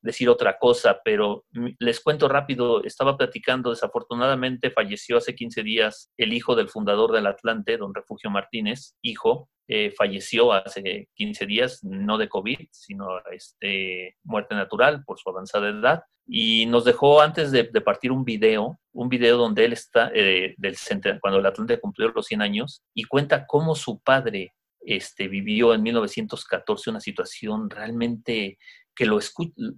[0.00, 1.44] decir otra cosa, pero
[1.78, 7.26] les cuento rápido, estaba platicando, desafortunadamente falleció hace 15 días el hijo del fundador del
[7.26, 14.16] Atlante, don Refugio Martínez, hijo, eh, falleció hace 15 días, no de COVID, sino este,
[14.24, 16.02] muerte natural por su avanzada edad.
[16.26, 20.76] Y nos dejó antes de, partir un video, un video donde él está, eh, del
[21.20, 25.82] cuando el Atlante cumplió los 100 años, y cuenta cómo su padre este, vivió en
[25.82, 28.58] 1914 una situación realmente
[28.98, 29.20] que lo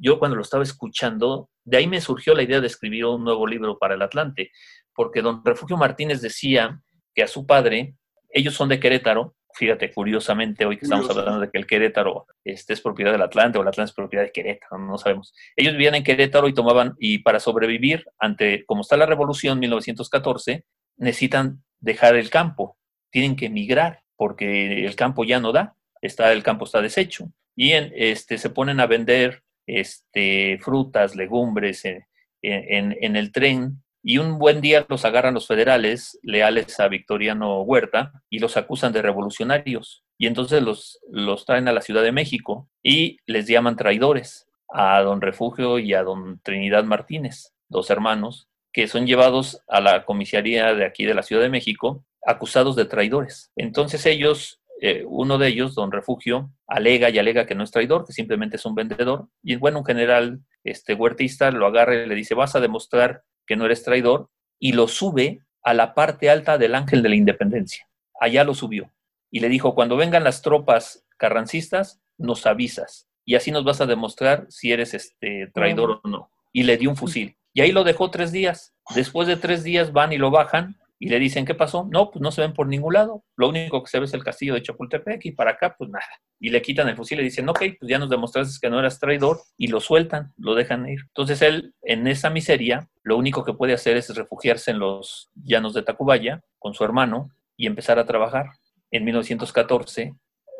[0.00, 3.46] yo cuando lo estaba escuchando, de ahí me surgió la idea de escribir un nuevo
[3.46, 4.50] libro para el Atlante,
[4.94, 6.80] porque don Refugio Martínez decía
[7.14, 7.96] que a su padre,
[8.30, 12.72] ellos son de Querétaro, fíjate, curiosamente, hoy que estamos hablando de que el Querétaro este,
[12.72, 15.34] es propiedad del Atlante o el Atlante es propiedad de Querétaro, no sabemos.
[15.54, 20.64] Ellos vivían en Querétaro y tomaban, y para sobrevivir ante, como está la revolución 1914,
[20.96, 22.78] necesitan dejar el campo,
[23.10, 27.72] tienen que emigrar porque el campo ya no da, está, el campo está deshecho y
[27.72, 32.04] este, se ponen a vender este, frutas, legumbres en,
[32.42, 38.12] en, el tren y un buen día los agarran los federales, leales a Victoriano Huerta,
[38.30, 40.04] y los acusan de revolucionarios.
[40.18, 45.00] Y entonces los, los traen a la Ciudad de México y les llaman traidores a
[45.02, 50.74] don Refugio y a don Trinidad Martínez, dos hermanos, que son llevados a la comisaría
[50.74, 53.50] de aquí de la Ciudad de México acusados de traidores.
[53.56, 58.06] Entonces ellos eh, uno de ellos, don Refugio, alega y alega que no es traidor,
[58.06, 59.28] que simplemente es un vendedor.
[59.42, 63.56] Y bueno, un general este, huertista lo agarra y le dice, vas a demostrar que
[63.56, 67.86] no eres traidor, y lo sube a la parte alta del Ángel de la Independencia.
[68.18, 68.90] Allá lo subió.
[69.30, 73.06] Y le dijo, cuando vengan las tropas carrancistas, nos avisas.
[73.26, 76.30] Y así nos vas a demostrar si eres este, traidor o no.
[76.52, 77.36] Y le dio un fusil.
[77.52, 78.74] Y ahí lo dejó tres días.
[78.94, 81.88] Después de tres días van y lo bajan y le dicen, ¿qué pasó?
[81.90, 83.24] No, pues no se ven por ningún lado.
[83.34, 86.04] Lo único que se ve es el castillo de Chapultepec y para acá, pues nada.
[86.38, 88.78] Y le quitan el fusil y le dicen, ok, pues ya nos demostraste que no
[88.78, 91.00] eras traidor y lo sueltan, lo dejan ir.
[91.06, 95.72] Entonces él, en esa miseria, lo único que puede hacer es refugiarse en los llanos
[95.72, 98.50] de Tacubaya con su hermano y empezar a trabajar.
[98.90, 100.14] En 1914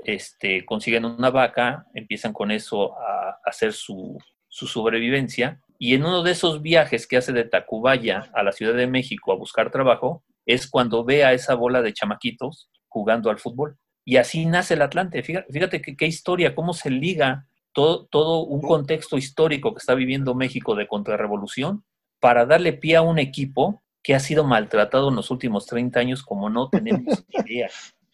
[0.04, 4.16] este, consiguen una vaca, empiezan con eso a hacer su,
[4.48, 8.74] su sobrevivencia y en uno de esos viajes que hace de Tacubaya a la Ciudad
[8.74, 13.38] de México a buscar trabajo, es cuando ve a esa bola de chamaquitos jugando al
[13.38, 13.76] fútbol.
[14.04, 15.22] Y así nace el Atlante.
[15.22, 20.74] Fíjate, qué, historia, cómo se liga todo, todo un contexto histórico que está viviendo México
[20.74, 21.84] de contrarrevolución
[22.18, 26.22] para darle pie a un equipo que ha sido maltratado en los últimos 30 años
[26.22, 27.68] como no tenemos idea,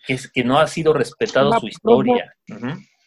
[0.06, 2.34] que, es, que no ha sido respetado su historia.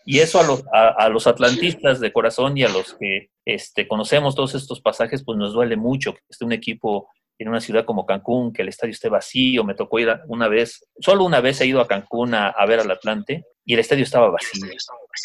[0.06, 4.34] Y eso a los, a, los, atlantistas de corazón y a los que este, conocemos
[4.34, 7.10] todos estos pasajes, pues nos duele mucho que esté un equipo
[7.40, 9.64] en una ciudad como Cancún, que el estadio esté vacío.
[9.64, 12.92] Me tocó ir una vez, solo una vez he ido a Cancún a, ver al
[12.92, 14.66] Atlante y el estadio estaba vacío.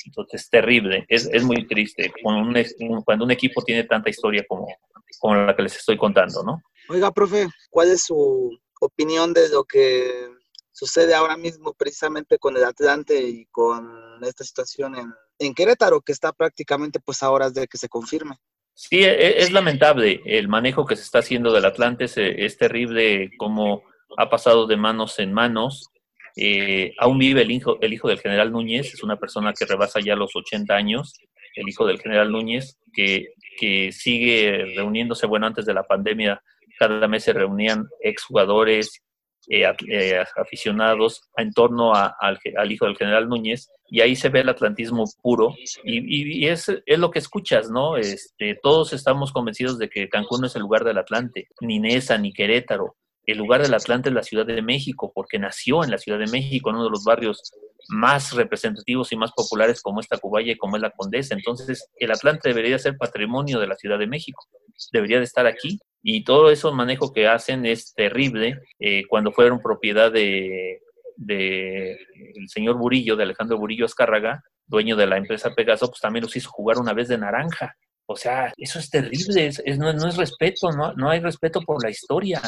[0.06, 4.44] Entonces, es terrible, es, es muy triste cuando un, cuando un equipo tiene tanta historia
[4.48, 4.66] como,
[5.18, 6.62] como la que les estoy contando, ¿no?
[6.88, 10.28] Oiga, profe, ¿cuál es su opinión de lo que
[10.70, 16.12] sucede ahora mismo precisamente con el Atlante y con esta situación en, en Querétaro, que
[16.12, 18.38] está prácticamente pues a horas de que se confirme?
[18.74, 23.84] Sí, e, es, lamentable el manejo que se está haciendo del Atlante, es, terrible cómo
[24.18, 25.90] ha pasado de manos en manos.
[26.36, 30.00] Eh, aún vive el hijo, el hijo del general Núñez, es una persona que rebasa
[30.00, 31.14] ya los 80 años,
[31.54, 36.42] el hijo del general Núñez, que, que sigue reuniéndose, bueno, antes de la pandemia,
[36.76, 39.04] cada mes se reunían exjugadores,
[39.49, 42.38] eh, eh, aficionados en torno al,
[42.70, 47.11] hijo del general Núñez, y ahí se ve el atlantismo puro, y, es, es, lo
[47.11, 47.97] que escuchas, ¿no?
[47.97, 52.18] Este, todos estamos convencidos de que Cancún no es el lugar del Atlante, ni Nesa,
[52.18, 52.97] ni Querétaro.
[53.26, 56.26] El lugar del Atlante es la Ciudad de México, porque nació en la Ciudad de
[56.26, 57.42] México, en uno de los barrios
[57.89, 61.35] más representativos y más populares como esta Cubaya y como es la Condesa.
[61.35, 64.47] Entonces, el Atlante debería ser patrimonio de la Ciudad de México,
[64.93, 68.61] debería de estar aquí y todo eso manejo que hacen es terrible.
[68.78, 70.80] Eh, cuando fueron propiedad de,
[71.26, 76.37] el señor Burillo, de Alejandro Burillo Azcárraga, dueño de la empresa Pegaso, pues también los
[76.37, 77.74] hizo jugar una vez de naranja.
[78.07, 81.90] O sea, eso es terrible, es, no, es respeto, no, no hay respeto por la
[81.90, 82.42] historia.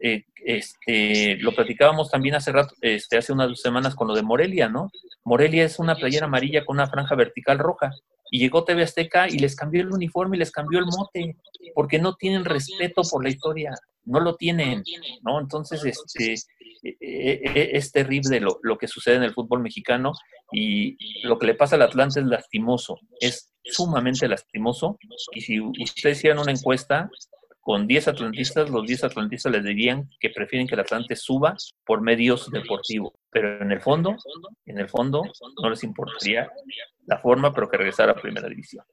[0.00, 4.68] Eh, este, lo platicábamos también hace rato, este, hace unas semanas con lo de Morelia,
[4.68, 4.90] ¿no?
[5.24, 7.90] Morelia es una playera amarilla con una franja vertical roja.
[8.30, 11.36] y llegó TV Azteca y les cambió el uniforme y les cambió el mote,
[11.74, 13.72] porque no tienen respeto por la historia,
[14.04, 14.82] no lo tienen,
[15.22, 15.40] ¿no?
[15.40, 16.34] Entonces, este,
[16.82, 20.12] e, e, e, es terrible lo, lo, que sucede en el fútbol mexicano
[20.52, 24.98] y lo que le pasa al Atlante es lastimoso, es sumamente lastimoso.
[25.32, 27.10] Y si ustedes hicieran una encuesta,
[27.66, 32.00] con 10 atlantistas, los 10 atlantistas les dirían que prefieren que el Atlante suba por
[32.00, 33.14] medios deportivos.
[33.28, 34.14] Pero en el fondo,
[34.66, 35.24] en el fondo,
[35.60, 36.48] no les importaría
[37.06, 38.84] la forma, pero que regresara a primera división.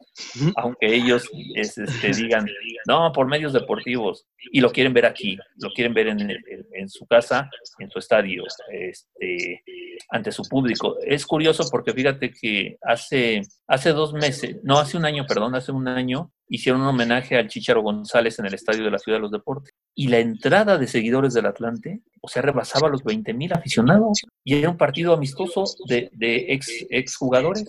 [0.55, 2.47] Aunque ellos este, digan,
[2.87, 7.51] no, por medios deportivos, y lo quieren ver aquí, lo quieren ver en, su casa,
[7.77, 9.63] en su estadio, este,
[10.09, 10.97] ante su público.
[11.05, 15.71] Es curioso porque fíjate que hace, hace dos meses, no, hace un año, perdón, hace
[15.71, 19.23] un año, hicieron un homenaje al Chicharo González en el estadio de la Ciudad de
[19.23, 19.73] los Deportes.
[19.95, 24.21] Y la entrada de seguidores del Atlante, o sea, rebasaba los 20 mil aficionados.
[24.43, 27.65] Y era un partido amistoso de, de ex, ex jugadores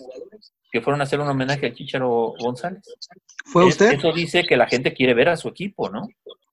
[0.71, 2.83] que fueron a hacer un homenaje al Chicharo González.
[3.45, 3.93] ¿Fue usted?
[3.93, 6.07] Eso dice que la gente quiere ver a su equipo, ¿no?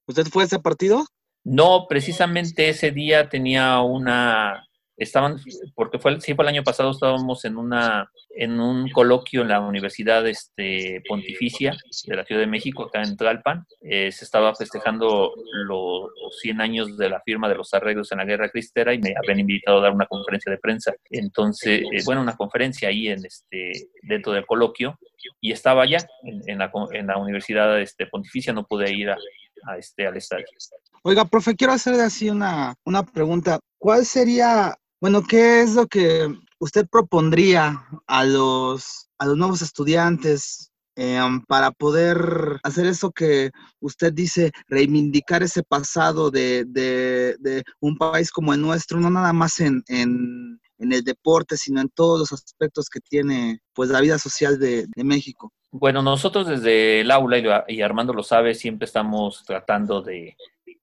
[0.06, 1.04] ¿Usted fue a ese partido?
[1.44, 4.66] No, precisamente ese día tenía una
[4.96, 5.38] estaban,
[5.74, 9.60] porque fue, sí fue el año pasado, estábamos en una en un coloquio en la
[9.60, 11.76] Universidad este, Pontificia
[12.06, 13.66] de la Ciudad de México, acá en Tlalpan.
[13.82, 15.34] Eh, se estaba festejando
[15.66, 19.14] los, 100 años de la firma de los arreglos en la Guerra Cristera y me
[19.16, 20.92] habían invitado a dar una conferencia de prensa.
[21.10, 23.72] Entonces, eh, bueno, una conferencia ahí en este,
[24.02, 24.98] dentro del coloquio
[25.40, 29.18] y estaba allá en, la, en la Universidad este, Pontificia, no pude ir a,
[29.66, 30.46] a este, al estadio.
[31.02, 33.58] Oiga, profe, quiero hacerle así una, una pregunta.
[33.78, 40.70] ¿Cuál sería bueno, ¿qué es lo que usted propondría a los, a los nuevos estudiantes
[40.94, 43.50] em, para poder hacer eso que
[43.80, 46.64] usted dice, reivindicar ese pasado de,
[47.80, 52.32] un país como el nuestro, no nada más en, el deporte, sino en todos los
[52.32, 55.52] aspectos que tiene pues la vida social de, México?
[55.72, 60.36] Bueno, nosotros desde el aula, y Armando lo sabe, siempre estamos tratando de,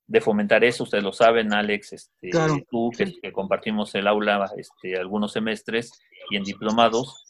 [0.09, 2.31] de fomentar eso, ustedes lo saben, Alex, este,
[2.69, 5.91] tú, que, compartimos el aula este, algunos semestres
[6.31, 7.25] y en diplomados,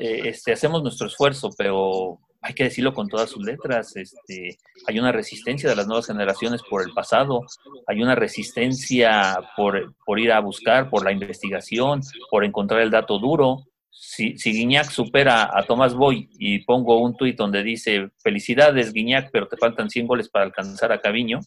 [0.00, 4.56] eh, este, hacemos nuestro esfuerzo, pero hay que decirlo con todas sus letras, este,
[4.86, 7.42] hay una resistencia de las nuevas generaciones por el pasado,
[7.86, 12.00] hay una resistencia por, por ir a buscar, por la investigación,
[12.30, 13.64] por encontrar el dato duro.
[13.90, 19.30] Si, si Guiñac supera a Tomás Boy y pongo un tuit donde dice, felicidades Guiñac,
[19.30, 21.40] pero te faltan 100 goles para alcanzar a Caviño,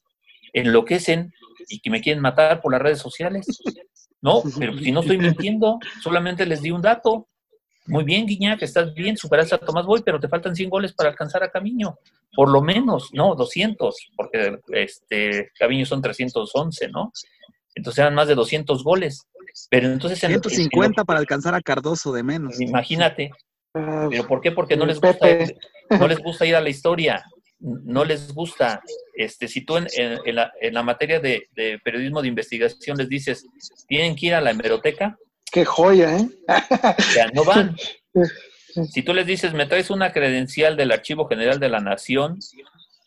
[0.54, 1.34] enloquecen
[1.68, 3.46] y que me quieren matar por las redes sociales.
[4.22, 7.28] No, pero si no estoy mintiendo, solamente les di un dato.
[7.86, 11.10] Muy bien, Guiñac, estás bien, superaste a Tomás Boy, pero te faltan 100 goles para
[11.10, 11.98] alcanzar a Camiño.
[12.36, 17.12] Por lo menos, no, 200, porque este Camiño son 311, ¿no?
[17.74, 19.26] Entonces eran más de 200 goles.
[19.70, 20.20] Pero entonces...
[20.20, 22.60] 150 para alcanzar a Cardoso de menos.
[22.62, 23.32] Imagínate.
[23.72, 24.52] ¿Pero por qué?
[24.52, 25.28] Porque no les gusta,
[25.98, 27.24] no les gusta ir a la historia
[27.60, 28.82] no les gusta.
[29.14, 31.48] Este, si tú en, la, materia de,
[31.84, 33.46] periodismo de investigación les dices,
[33.88, 35.18] tienen que ir a la hemeroteca.
[35.52, 36.30] Qué joya, ¿eh?
[37.16, 37.76] Ya no van.
[38.92, 42.38] Si tú les dices, me traes una credencial del Archivo General de la Nación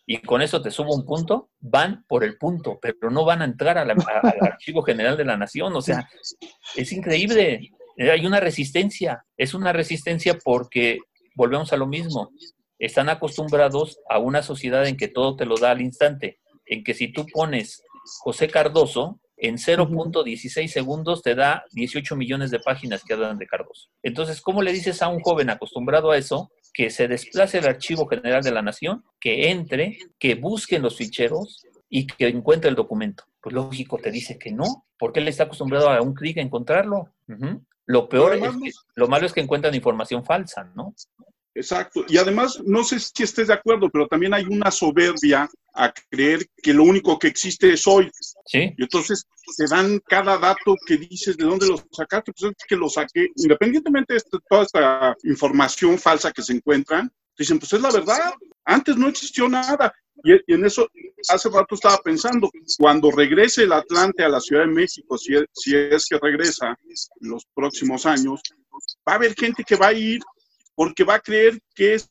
[0.05, 3.45] y con eso te subo un punto, van por el punto, pero no van a
[3.45, 3.91] entrar al
[4.41, 5.75] Archivo General de la Nación.
[5.77, 6.09] O sea,
[6.75, 7.71] es increíble.
[7.97, 9.25] Hay una resistencia.
[9.37, 10.99] Es una resistencia porque
[11.37, 12.33] volvemos a lo mismo
[12.83, 16.95] están acostumbrados a una sociedad en que todo te lo da al instante, en que
[16.95, 17.85] si tú pones
[18.25, 23.89] José Cardoso, en 0.16 segundos te da 18 millones de páginas que hablan de Cardoso.
[24.03, 28.09] Entonces, ¿cómo le dices a un joven acostumbrado a eso que se desplace al Archivo
[28.09, 32.77] General de la Nación, que entre, que busque en los ficheros y que encuentre el
[32.77, 33.25] documento?
[33.41, 37.11] Pues lógico, te dice que no, porque él está acostumbrado a un clic a encontrarlo.
[37.87, 40.95] Lo peor es que, lo malo es que encuentran información falsa, ¿no?
[41.55, 42.05] Exacto.
[42.09, 46.47] Y además, no sé si estés de acuerdo, pero también hay una soberbia a creer
[46.63, 48.11] que lo único que existe es hoy.
[48.47, 48.75] Sí.
[48.77, 49.27] Y entonces
[49.57, 53.29] te dan cada dato que dices de dónde lo sacaste, pues es que lo saqué,
[53.37, 58.33] independientemente de toda esta información falsa que se encuentran, dicen, pues es la verdad,
[58.65, 59.93] antes no existió nada.
[60.25, 60.89] Y, en eso,
[61.29, 65.75] hace rato estaba pensando, cuando regrese el Atlante a la Ciudad de México, si si
[65.75, 66.79] es que regresa
[67.21, 68.41] en los próximos años,
[69.09, 70.21] va a haber gente que va a ir
[70.75, 72.11] porque va a creer que es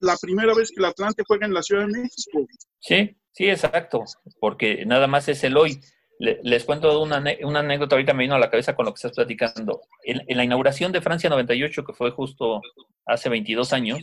[0.00, 2.46] la primera vez que el Atlante juega en la Ciudad de México.
[2.80, 4.04] Sí, sí, exacto,
[4.40, 5.80] porque nada más es el hoy.
[6.18, 9.80] Les cuento una, anécdota, ahorita me vino a la cabeza con lo que estás platicando.
[10.04, 12.60] En, la inauguración de Francia 98, que fue justo
[13.06, 14.00] hace 22 años,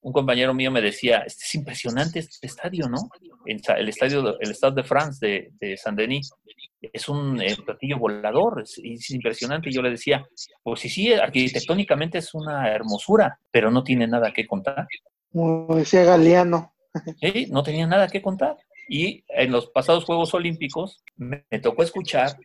[0.00, 3.08] un compañero mío me decía, este es impresionante este estadio, ¿no?
[3.44, 6.32] El estadio, el Stade de France de, de Saint-Denis.
[6.80, 9.70] Es un eh, platillo volador, es, es, impresionante.
[9.70, 10.26] Yo le decía,
[10.62, 14.86] pues sí, sí, arquitectónicamente es una hermosura, pero no tiene nada que contar.
[15.32, 16.72] Como decía Galeano.
[17.20, 18.56] Sí, no tenía nada que contar.
[18.88, 22.36] Y en los pasados Juegos Olímpicos me, me tocó escuchar,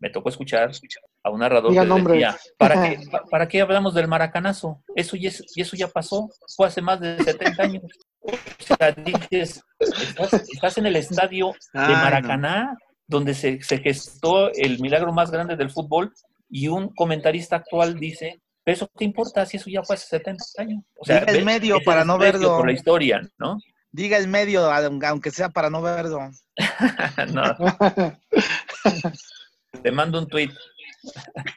[0.00, 0.72] me tocó escuchar
[1.22, 2.14] a un narrador Diga que nombres.
[2.20, 4.82] decía, ¿para qué, pa- ¿para qué hablamos del maracanazo?
[4.96, 7.84] Eso ya, eso ya pasó, fue hace más de 70 años.
[8.20, 12.76] O sea, dices, estás, estás en el estadio de no.
[13.12, 16.12] Donde se, se gestó el milagro más grande del fútbol,
[16.52, 20.44] y un comentarista actual dice, ¿pero eso qué importa si eso ya fue hace 70
[20.58, 20.84] años?
[20.96, 22.58] O Diga el medio para no verlo.
[22.58, 23.58] Por la historia, ¿no?
[23.90, 26.30] Diga el medio, aunque sea para no verlo.
[27.32, 27.42] no,
[29.82, 30.50] te mando un tweet.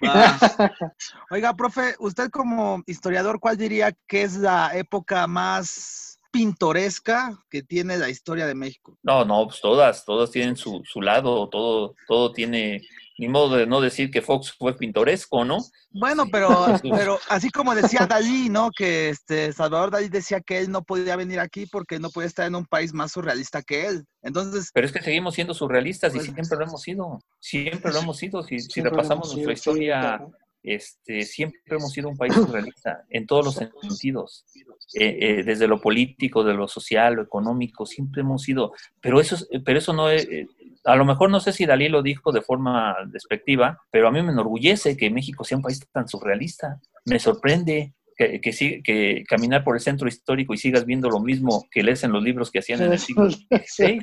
[0.07, 0.37] Ah.
[1.29, 7.97] Oiga, profe, usted como historiador, ¿cuál diría que es la época más pintoresca que tiene
[7.97, 8.97] la historia de México?
[9.03, 12.81] No, no, pues todas, todas tienen su, su lado, todo, todo tiene,
[13.17, 15.59] ni modo de no decir que Fox fue pintoresco, ¿no?
[15.91, 16.49] Bueno, pero,
[16.91, 18.69] pero así como decía Dalí, ¿no?
[18.75, 22.45] Que este Salvador Dalí decía que él no podía venir aquí porque no podía estar
[22.47, 24.05] en un país más surrealista que él.
[24.21, 27.99] Entonces, Pero es que seguimos siendo surrealistas y Pues- siempre lo hemos sido, siempre lo
[27.99, 30.19] hemos sido, si, repasamos nuestra sido, historia.
[30.65, 34.45] Este, siempre hemos sido un país surrealista, en todos los sentidos,
[34.93, 39.35] Eh, eh, desde lo político, de lo social, lo económico, siempre hemos sido, pero eso,
[39.35, 40.47] es- pero eso no es, eh,
[40.85, 44.21] a lo mejor no sé si Dalí lo dijo de forma despectiva, pero a mí
[44.21, 47.93] me enorgullece que México sea un país tan surrealista, me sorprende.
[48.17, 52.01] Que, que, que caminar por el centro histórico y sigas viendo lo mismo que lees
[52.05, 53.99] en los libros que hacían en el siglo XVI.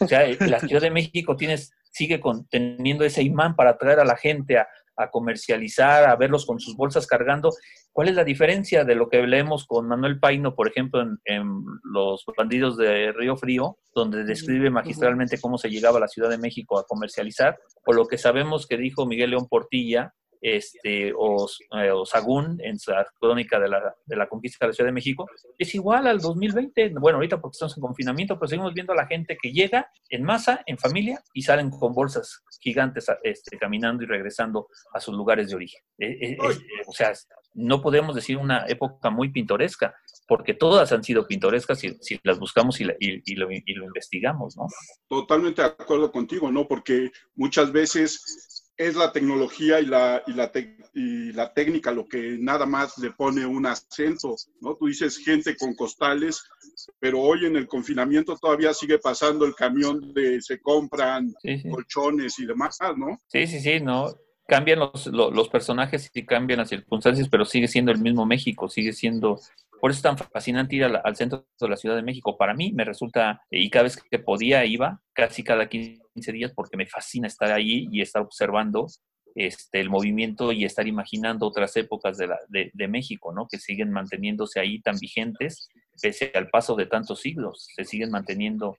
[0.00, 4.00] O sea, eh, la Ciudad de México tienes, sigue con, teniendo ese imán para atraer
[4.00, 4.66] a la gente a,
[5.00, 7.50] a comercializar, a verlos con sus bolsas cargando.
[7.92, 11.64] ¿Cuál es la diferencia de lo que leemos con Manuel Paino, por ejemplo, en, en
[11.84, 16.38] Los bandidos de Río Frío, donde describe magistralmente cómo se llegaba a la Ciudad de
[16.38, 21.46] México a comercializar, o lo que sabemos que dijo Miguel León Portilla, este, o,
[21.78, 24.92] eh, o Sagún en su crónica de la, de la conquista de la Ciudad de
[24.94, 25.26] México,
[25.58, 26.94] es igual al 2020.
[27.00, 30.24] Bueno, ahorita porque estamos en confinamiento, pero seguimos viendo a la gente que llega en
[30.24, 35.48] masa, en familia, y salen con bolsas gigantes este, caminando y regresando a sus lugares
[35.50, 35.80] de origen.
[35.98, 36.38] Eh, eh,
[36.86, 37.12] o sea,
[37.54, 39.94] no podemos decir una época muy pintoresca,
[40.28, 43.74] porque todas han sido pintorescas si, si las buscamos y, la- y- y lo, y
[43.74, 44.66] lo investigamos, ¿no?
[45.08, 46.68] Totalmente de acuerdo contigo, ¿no?
[46.68, 48.22] Porque muchas veces
[48.80, 52.96] es la tecnología y la, y la, tec- y la técnica lo que nada más
[52.96, 54.74] le pone un acento, ¿no?
[54.76, 56.42] Tú dices gente con costales,
[56.98, 61.68] pero hoy en el confinamiento todavía sigue pasando el camión de se compran Sí, sí.
[61.68, 63.20] colchones y demás, ¿no?
[63.26, 64.16] Sí, sí, sí, no.
[64.48, 68.70] Cambian los, lo- los personajes y cambian las circunstancias, pero sigue siendo el mismo México,
[68.70, 69.38] sigue siendo...
[69.80, 72.36] Por eso es tan fascinante ir al centro de la Ciudad de México.
[72.36, 76.76] Para mí me resulta, y cada vez que podía iba, casi cada 15 días, porque
[76.76, 78.86] me fascina estar ahí y estar observando
[79.34, 83.46] este, el movimiento y estar imaginando otras épocas de, la, de, de México, ¿no?
[83.48, 85.68] Que siguen manteniéndose ahí tan vigentes,
[86.02, 88.76] pese al paso de tantos siglos, se siguen manteniendo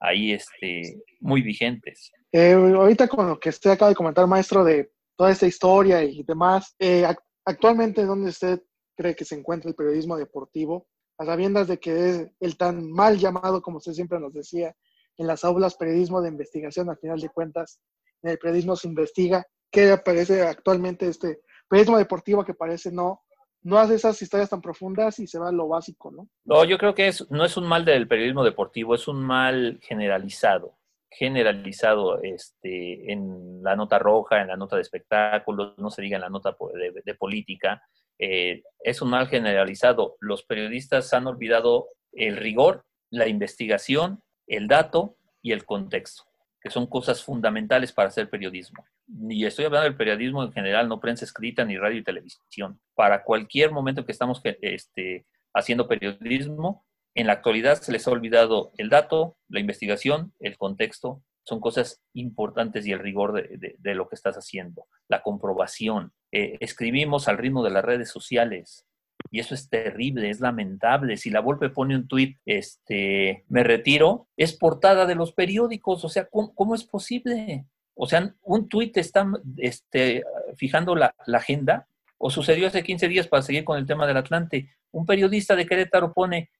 [0.00, 2.10] ahí este, muy vigentes.
[2.32, 6.22] Eh, ahorita con lo que usted acaba de comentar, maestro, de toda esta historia y
[6.24, 8.60] demás, eh, ac- actualmente, ¿dónde usted
[9.02, 10.86] cree que se encuentra el periodismo deportivo?
[11.18, 14.74] A sabiendas de que es el tan mal llamado, como usted siempre nos decía,
[15.18, 17.80] en las aulas periodismo de investigación, al final de cuentas,
[18.22, 19.46] en el periodismo se investiga.
[19.70, 23.22] ¿Qué aparece actualmente este periodismo deportivo que parece no,
[23.62, 26.28] no hace esas historias tan profundas y se va a lo básico, ¿no?
[26.44, 29.78] No, yo creo que es, no es un mal del periodismo deportivo, es un mal
[29.82, 30.78] generalizado,
[31.10, 36.22] generalizado este, en la nota roja, en la nota de espectáculos, no se diga en
[36.22, 37.82] la nota de, de política,
[38.18, 40.16] eh, es un mal generalizado.
[40.20, 46.24] Los periodistas han olvidado el rigor, la investigación, el dato y el contexto,
[46.60, 48.84] que son cosas fundamentales para hacer periodismo.
[49.28, 52.80] Y estoy hablando del periodismo en general, no prensa escrita ni radio y televisión.
[52.94, 56.84] Para cualquier momento que estamos este, haciendo periodismo,
[57.14, 62.00] en la actualidad se les ha olvidado el dato, la investigación, el contexto, son cosas
[62.14, 66.12] importantes y el rigor de, de, lo que estás haciendo, la comprobación.
[66.30, 68.86] Eh, escribimos al ritmo de las redes sociales
[69.30, 71.16] y eso es terrible, es lamentable.
[71.16, 76.08] Si la Volpe pone un tuit, este, me retiro, es portada de los periódicos, o
[76.08, 77.66] sea, ¿cómo, cómo es posible?
[77.94, 79.26] O sea, un tuit está
[79.58, 80.24] este,
[80.56, 81.86] fijando la, la agenda,
[82.18, 84.70] o sucedió hace 15 días para seguir con el tema del Atlante.
[84.92, 86.50] Un periodista de Querétaro pone,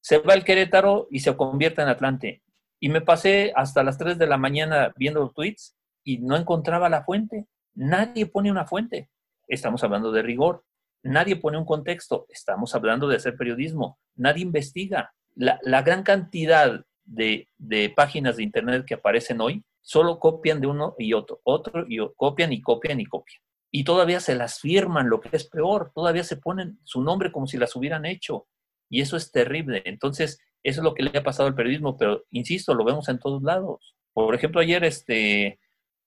[0.00, 2.42] se va el Querétaro y se convierte en Atlante.
[2.82, 6.88] Y me pasé hasta las 3 de la mañana viendo los tweets y no encontraba
[6.88, 7.46] la fuente.
[7.74, 9.08] Nadie pone una fuente.
[9.46, 10.64] Estamos hablando de rigor.
[11.04, 12.26] Nadie pone un contexto.
[12.28, 14.00] Estamos hablando de hacer periodismo.
[14.16, 15.14] Nadie investiga.
[15.36, 20.68] La, la gran cantidad de, de, páginas de Internet que aparecen hoy Solo copian de
[20.68, 23.40] uno y otro, otro y copian y copian y copian.
[23.70, 27.46] Y todavía se las firman, lo que es peor, todavía se ponen su nombre como
[27.46, 28.46] si las hubieran hecho.
[28.88, 29.82] Y eso es terrible.
[29.84, 33.18] Entonces, eso es lo que le ha pasado al periodismo, pero insisto, lo vemos en
[33.18, 33.96] todos lados.
[34.12, 35.58] Por ejemplo, ayer este,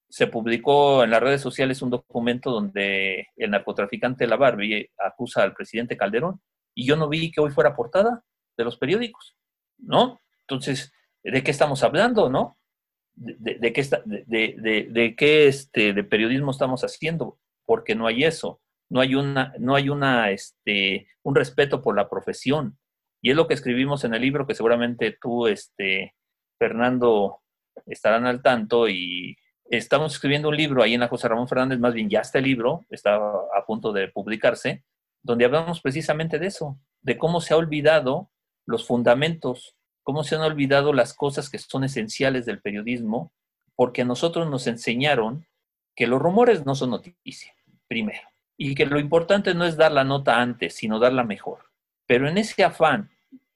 [0.09, 5.53] se publicó en las redes sociales un documento donde el narcotraficante La Barbie acusa al
[5.53, 6.41] presidente Calderón
[6.73, 8.23] y yo no vi que hoy fuera portada
[8.57, 9.35] de los periódicos,
[9.77, 10.21] ¿no?
[10.41, 10.93] Entonces,
[11.23, 12.57] ¿de qué estamos hablando, no?
[13.15, 17.39] ¿De, qué, está, de, de, qué este, de periodismo estamos haciendo?
[17.65, 22.09] Porque no hay eso, no hay, una, no hay una, este, un respeto por la
[22.09, 22.77] profesión.
[23.25, 26.13] Y es lo que escribimos en el libro que seguramente tú, este,
[26.59, 27.39] Fernando,
[27.87, 29.35] estarán al tanto y
[29.67, 32.43] estamos escribiendo un libro ahí en la José Ramón Fernández, más bien ya está el
[32.43, 34.83] libro, está a punto de publicarse,
[35.23, 38.29] donde hablamos precisamente de eso, de cómo se ha olvidado
[38.67, 43.33] los fundamentos, cómo se han olvidado las cosas que son esenciales del periodismo,
[43.75, 45.47] porque a nosotros nos enseñaron
[45.95, 47.55] que los rumores no son noticia,
[47.87, 51.71] primero, y que lo importante no es dar la nota antes, sino darla mejor.
[52.05, 53.09] Pero en ese afán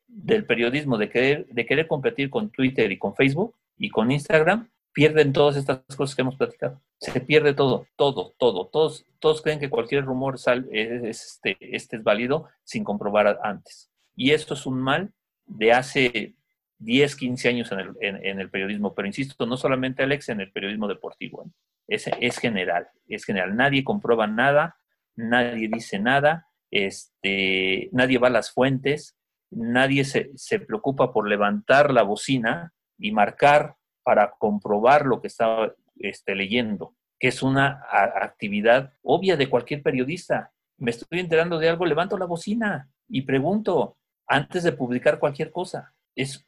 [0.09, 4.69] del periodismo de querer, de querer competir con Twitter y con Facebook y con Instagram,
[4.91, 6.81] pierden todas estas cosas que hemos platicado.
[6.99, 8.67] Se pierde todo, todo, todo.
[8.67, 13.89] Todos, todos creen que cualquier rumor es, este, este es válido sin comprobar antes.
[14.15, 15.13] Y esto es un mal
[15.45, 16.35] de hace
[16.79, 20.51] 10, 15 años en el, en, el periodismo, pero insisto, no solamente Alex, en el
[20.51, 21.43] periodismo deportivo.
[21.45, 21.51] ¿eh?
[21.87, 23.55] Es, es general, es general.
[23.55, 24.77] Nadie comprueba nada,
[25.15, 29.17] nadie dice nada, este, nadie va a las fuentes,
[29.51, 35.73] nadie se, se preocupa por levantar la bocina y marcar para comprobar lo que estaba
[35.97, 40.51] este, leyendo, que es una actividad obvia de cualquier periodista.
[40.77, 43.97] Me estoy enterando de algo, levanto la bocina y pregunto
[44.27, 45.93] antes de publicar cualquier cosa.
[46.15, 46.43] Es,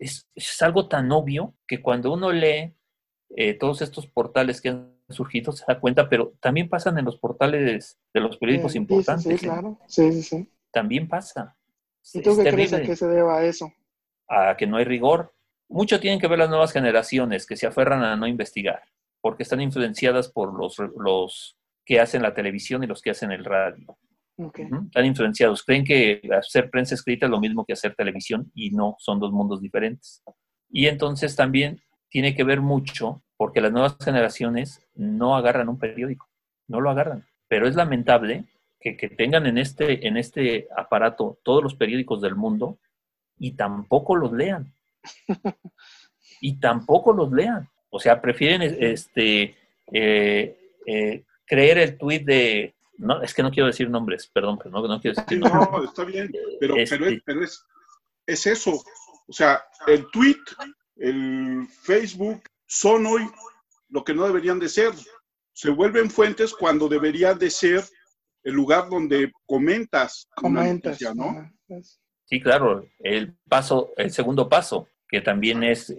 [0.62, 2.76] algo tan obvio que cuando uno lee
[3.36, 7.18] eh, todos estos portales que han surgido se da cuenta, pero también pasan en los
[7.18, 9.24] portales de los periódicos importantes.
[9.24, 9.80] Sí, sí, claro.
[9.88, 10.50] Sí, sí, sí.
[10.72, 11.58] También pasa.
[12.14, 13.72] ¿Y tú qué crees a qué se deba a eso?
[14.28, 15.34] A que no hay rigor,
[15.70, 18.84] mucho tienen que ver las nuevas generaciones que se aferran a no investigar,
[19.22, 23.46] porque están influenciadas por los, los que hacen la televisión y los que hacen el
[23.46, 23.98] radio.
[24.38, 25.64] Están influenciados.
[25.64, 29.32] Creen que hacer prensa escrita es lo mismo que hacer televisión y no, son dos
[29.32, 30.24] mundos diferentes.
[30.70, 36.28] Y entonces también tiene que ver mucho porque las nuevas generaciones no agarran un periódico,
[36.68, 37.26] no lo agarran.
[37.48, 38.46] Pero es lamentable
[38.82, 42.80] que, que tengan en este, en este aparato todos los periódicos del mundo
[43.38, 44.74] y tampoco los lean
[46.42, 47.70] y tampoco los lean.
[47.90, 49.56] O sea, prefieren este,
[49.92, 52.76] eh, eh, creer el tuit de...
[52.98, 55.70] No, es que no quiero decir nombres, perdón, pero no, no quiero decir nombres.
[55.72, 57.66] No, está bien, pero, este pero, es,
[58.28, 58.82] es, eso.
[59.28, 60.38] O sea, el tweet,
[60.98, 63.28] el Facebook, son hoy
[63.90, 64.94] lo que no deberían de ser.
[65.52, 67.84] Se vuelven fuentes cuando deberían de ser
[68.44, 70.28] el lugar donde comentas.
[70.36, 71.52] Comentas, ¿no?
[72.26, 75.96] Sí, claro, el paso, el segundo paso, que también es,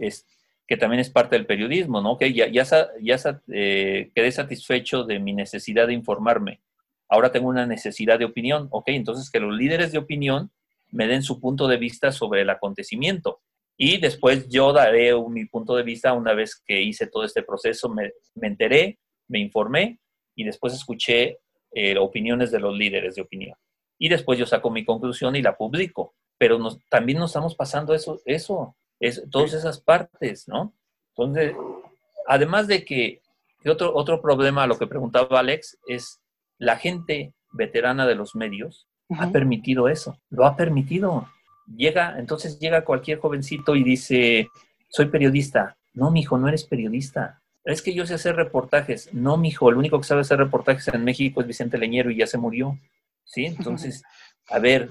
[0.67, 2.17] que también es parte del periodismo, ¿no?
[2.17, 2.65] Que ya, ya,
[3.01, 6.61] ya eh, quedé satisfecho de mi necesidad de informarme.
[7.09, 8.89] Ahora tengo una necesidad de opinión, ¿ok?
[8.89, 10.51] Entonces que los líderes de opinión
[10.91, 13.41] me den su punto de vista sobre el acontecimiento.
[13.77, 17.89] Y después yo daré mi punto de vista una vez que hice todo este proceso,
[17.89, 19.99] me, enteré, me informé
[20.37, 21.39] y después escuché
[21.75, 23.57] eh, opiniones de los líderes de opinión.
[23.99, 26.59] Y después yo saco mi conclusión y la publico pero
[26.89, 30.75] también nos estamos pasando eso, eso, es, todas esas partes, ¿no?
[31.15, 31.55] Entonces,
[32.27, 33.21] además de que,
[33.65, 36.21] otro, otro problema, lo que preguntaba Alex, es
[36.59, 38.89] la gente veterana de los medios
[39.21, 41.29] ha permitido eso, lo ha permitido.
[41.77, 44.49] Llega, entonces llega cualquier jovencito y dice,
[44.89, 45.77] soy periodista.
[45.95, 47.42] No, mijo, no eres periodista.
[47.65, 49.13] Es que yo sé hacer reportajes.
[49.13, 52.27] No, mijo, el único que sabe hacer reportajes en México es Vicente Leñero y ya
[52.27, 52.79] se murió.
[53.25, 53.47] ¿Sí?
[53.47, 54.03] Entonces,
[54.49, 54.91] a ver,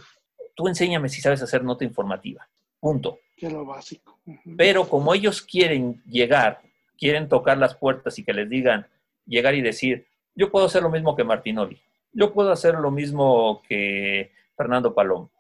[0.56, 2.48] tú enséñame si sabes hacer nota informativa.
[2.80, 3.20] Punto.
[3.36, 4.20] Que lo básico.
[4.58, 6.62] Pero como ellos quieren llegar,
[6.98, 8.88] quieren tocar las puertas y que les digan,
[9.26, 11.82] llegar y decir, yo puedo hacer lo mismo que Martinoli,
[12.14, 15.32] yo puedo hacer lo mismo que Fernando Palomo,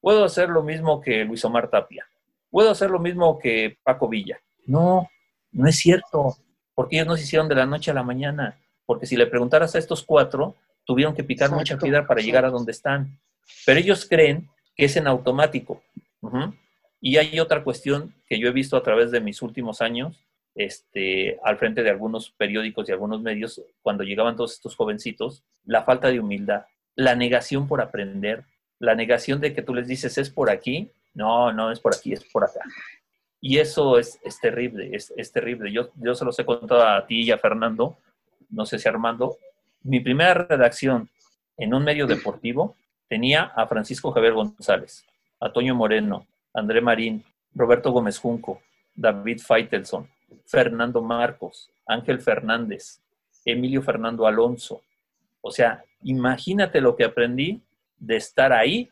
[0.00, 2.06] puedo hacer lo mismo que Luis Omar Tapia,
[2.50, 4.40] puedo hacer lo mismo que Paco Villa.
[4.66, 5.08] No,
[5.52, 6.36] no es cierto,
[6.80, 9.74] porque ellos no se hicieron de la noche a la mañana, porque si le preguntaras
[9.74, 10.56] a estos cuatro,
[10.86, 13.18] tuvieron que picar mucha piedra para llegar a donde están.
[13.66, 15.82] Pero ellos creen que es en automático.
[16.98, 20.24] Y hay otra cuestión que yo he visto a través de mis últimos años,
[20.54, 25.82] este, al frente de algunos periódicos y algunos medios, cuando llegaban todos estos jovencitos, la
[25.82, 26.64] falta de humildad,
[26.94, 28.44] la negación por aprender,
[28.78, 32.14] la negación de que tú les dices es por aquí, no, no es por aquí,
[32.14, 32.60] es por acá.
[33.40, 35.72] Y eso es, es terrible, es, es, terrible.
[35.72, 37.96] Yo, yo se los he contado a ti y a Fernando,
[38.50, 39.38] no sé si Armando.
[39.82, 41.08] Mi primera redacción
[41.56, 42.76] en un medio deportivo
[43.08, 45.04] tenía a Francisco Javier González,
[45.40, 47.24] a Toño Moreno, André Marín,
[47.54, 48.60] Roberto Gómez Junco,
[48.94, 50.08] David Feitelson,
[50.46, 53.00] Fernando Marcos, Ángel Fernández,
[53.44, 54.82] Emilio Fernando Alonso.
[55.40, 57.62] O sea, imagínate lo que aprendí
[57.98, 58.90] de estar ahí.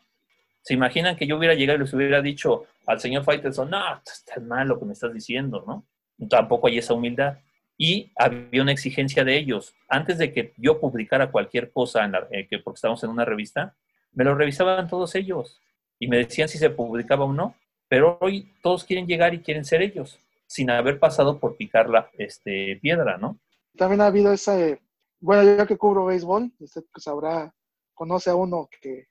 [0.61, 4.39] ¿Se imaginan que yo hubiera llegado y les hubiera dicho al señor Faitelson, no, está
[4.39, 5.85] mal lo que me estás diciendo, ¿no?
[6.27, 7.37] Tampoco hay esa humildad.
[7.77, 9.75] Y había una exigencia de ellos.
[9.87, 13.25] Antes de que yo publicara cualquier cosa, en la, eh, que porque estábamos en una
[13.25, 13.75] revista,
[14.13, 15.61] me lo revisaban todos ellos
[15.99, 17.53] y me decían si se publicaba o no.
[17.87, 22.09] Pero hoy todos quieren llegar y quieren ser ellos, sin haber pasado por picar la
[22.17, 23.37] este, piedra, ¿no?
[23.77, 24.81] También ha habido ese,
[25.19, 27.53] bueno, yo que cubro béisbol, usted sabrá,
[27.93, 29.08] conoce a uno que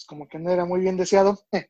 [0.00, 1.38] pues como que no era muy bien deseado.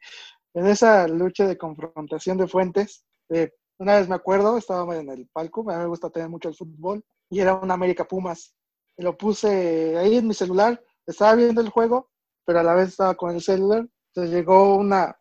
[0.55, 5.29] en esa lucha de confrontación de fuentes, eh, una vez me acuerdo, estaba en el
[5.33, 8.55] palco, a mí me gusta tener mucho el fútbol, y era un América Pumas.
[8.99, 12.11] Lo puse ahí en mi celular, estaba viendo el juego,
[12.45, 13.89] pero a la vez estaba con el celular.
[14.09, 15.19] Entonces llegó una,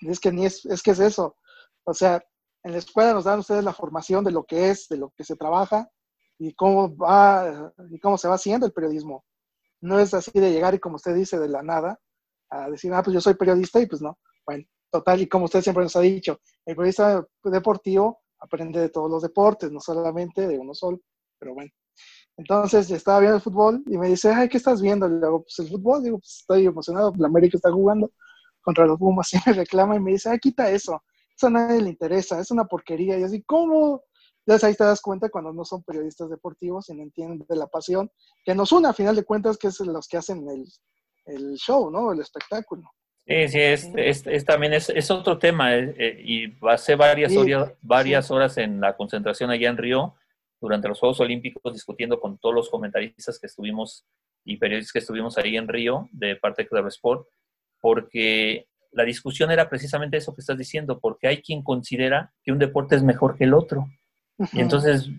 [0.00, 1.36] es que ni es, es que es eso.
[1.84, 2.24] O sea,
[2.64, 5.24] en la escuela nos dan ustedes la formación de lo que es, de lo que
[5.24, 5.88] se trabaja
[6.38, 9.24] y cómo va y cómo se va haciendo el periodismo.
[9.80, 12.00] No es así de llegar y como usted dice de la nada
[12.50, 14.18] a decir, ah, pues yo soy periodista y pues no.
[14.46, 19.10] Bueno, total, y como usted siempre nos ha dicho, el periodista deportivo aprende de todos
[19.10, 21.00] los deportes, no solamente de uno solo,
[21.38, 21.70] pero bueno.
[22.36, 25.08] Entonces, estaba viendo el fútbol y me dice, ay, ¿qué estás viendo?
[25.08, 28.12] Le digo, pues el fútbol, digo, pues estoy emocionado, la América está jugando
[28.60, 31.02] contra los Pumas y me reclama y me dice, ah, quita eso,
[31.36, 33.18] eso a nadie le interesa, es una porquería.
[33.18, 34.02] Y así, ¿cómo?
[34.46, 37.66] Entonces ahí te das cuenta cuando no son periodistas deportivos y no entienden de la
[37.66, 38.10] pasión
[38.44, 40.64] que nos une a final de cuentas, que es los que hacen el,
[41.28, 42.12] el show, ¿no?
[42.12, 42.90] El espectáculo.
[43.26, 43.90] Sí, sí, es,
[44.26, 48.80] es, también es, es, otro tema eh, eh, y pasé varias, horas, varias horas en
[48.80, 50.14] la concentración allá en Río
[50.60, 54.06] durante los Juegos Olímpicos discutiendo con todos los comentaristas que estuvimos
[54.44, 57.28] y periodistas que estuvimos ahí en Río de parte de Club Sport
[57.80, 62.58] porque la discusión era precisamente eso que estás diciendo, porque hay quien considera que un
[62.58, 63.86] deporte es mejor que el otro.
[64.52, 65.10] Y entonces,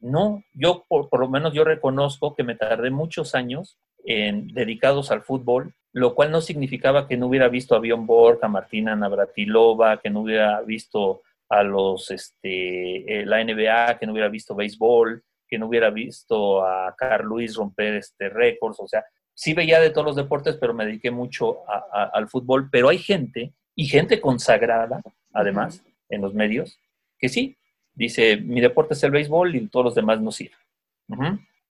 [0.00, 5.22] no, yo por, lo menos yo reconozco que me tardé muchos años en, dedicados al
[5.22, 10.00] fútbol, lo cual no significaba que no hubiera visto a Bjorn Borg, a Martina Navratilova,
[10.00, 15.22] que no hubiera visto a los, este, eh, la NBA, que no hubiera visto béisbol,
[15.48, 19.04] que no hubiera visto a Carl Luis romper este récords, o sea,
[19.36, 21.58] sí veía de todos los deportes, pero me dediqué mucho
[21.92, 22.68] al fútbol.
[22.70, 25.02] Pero hay gente, y gente consagrada,
[25.32, 26.80] además, en los medios,
[27.18, 27.56] que sí,
[27.94, 30.58] dice, mi deporte es el béisbol y todos los demás no sirven.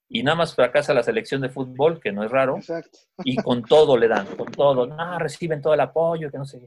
[0.09, 2.59] Y nada más fracasa la selección de fútbol, que no es raro,
[3.23, 6.61] y con todo le dan, con todo, no, reciben todo el apoyo, que no sé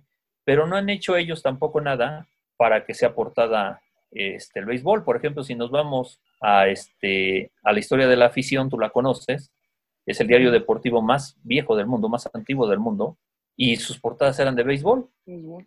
[0.44, 2.26] Pero no han hecho ellos tampoco nada
[2.56, 3.80] para que sea portada
[4.10, 5.04] este, el béisbol.
[5.04, 8.90] Por ejemplo, si nos vamos a, este, a la historia de la afición, tú la
[8.90, 9.50] conoces,
[10.04, 13.16] es el diario deportivo más viejo del mundo, más antiguo del mundo,
[13.56, 15.08] y sus portadas eran de béisbol,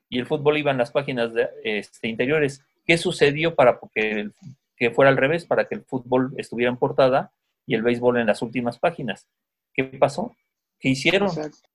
[0.09, 2.63] y el fútbol iba en las páginas de, este, interiores.
[2.85, 4.29] ¿Qué sucedió para que,
[4.75, 7.31] que fuera al revés, para que el fútbol estuviera en portada
[7.65, 9.27] y el béisbol en las últimas páginas?
[9.73, 10.35] ¿Qué pasó?
[10.79, 11.29] ¿Qué hicieron?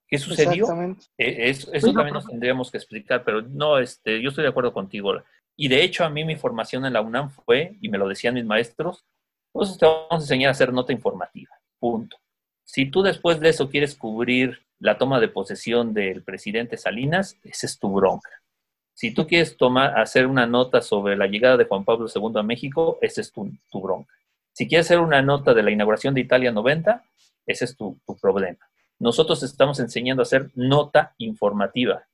[0.06, 0.66] ¿Qué sucedió?
[1.16, 4.72] E, eso, eso también nos tendríamos que explicar, pero no, este, yo estoy de acuerdo
[4.72, 5.12] contigo.
[5.56, 8.34] Y de hecho, a mí mi formación en la UNAM fue, y me lo decían
[8.34, 9.04] mis maestros,
[9.52, 11.50] pues te vamos a enseñar a hacer nota informativa.
[11.78, 12.16] Punto.
[12.64, 17.66] Si tú después de eso quieres cubrir la toma de posesión del presidente Salinas, esa
[17.66, 18.30] es tu bronca.
[18.94, 22.42] Si tú quieres tomar, hacer una nota sobre la llegada de Juan Pablo II a
[22.42, 24.12] México, esa es tu, bronca.
[24.58, 27.04] Si quieres hacer una nota de la inauguración de Italia 90,
[27.46, 28.58] ese es tu, problema.
[28.98, 32.08] Nosotros estamos enseñando a hacer nota informativa,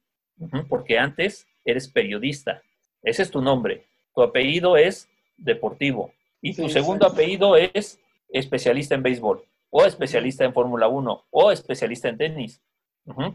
[0.69, 2.61] porque antes eres periodista.
[3.03, 3.87] Ese es tu nombre.
[4.15, 10.53] Tu apellido es deportivo y tu segundo apellido es especialista en béisbol o especialista en
[10.53, 12.61] Fórmula 1 o especialista en tenis.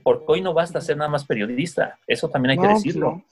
[0.03, 3.23] Porque hoy no basta ser nada más periodista, eso también hay que decirlo.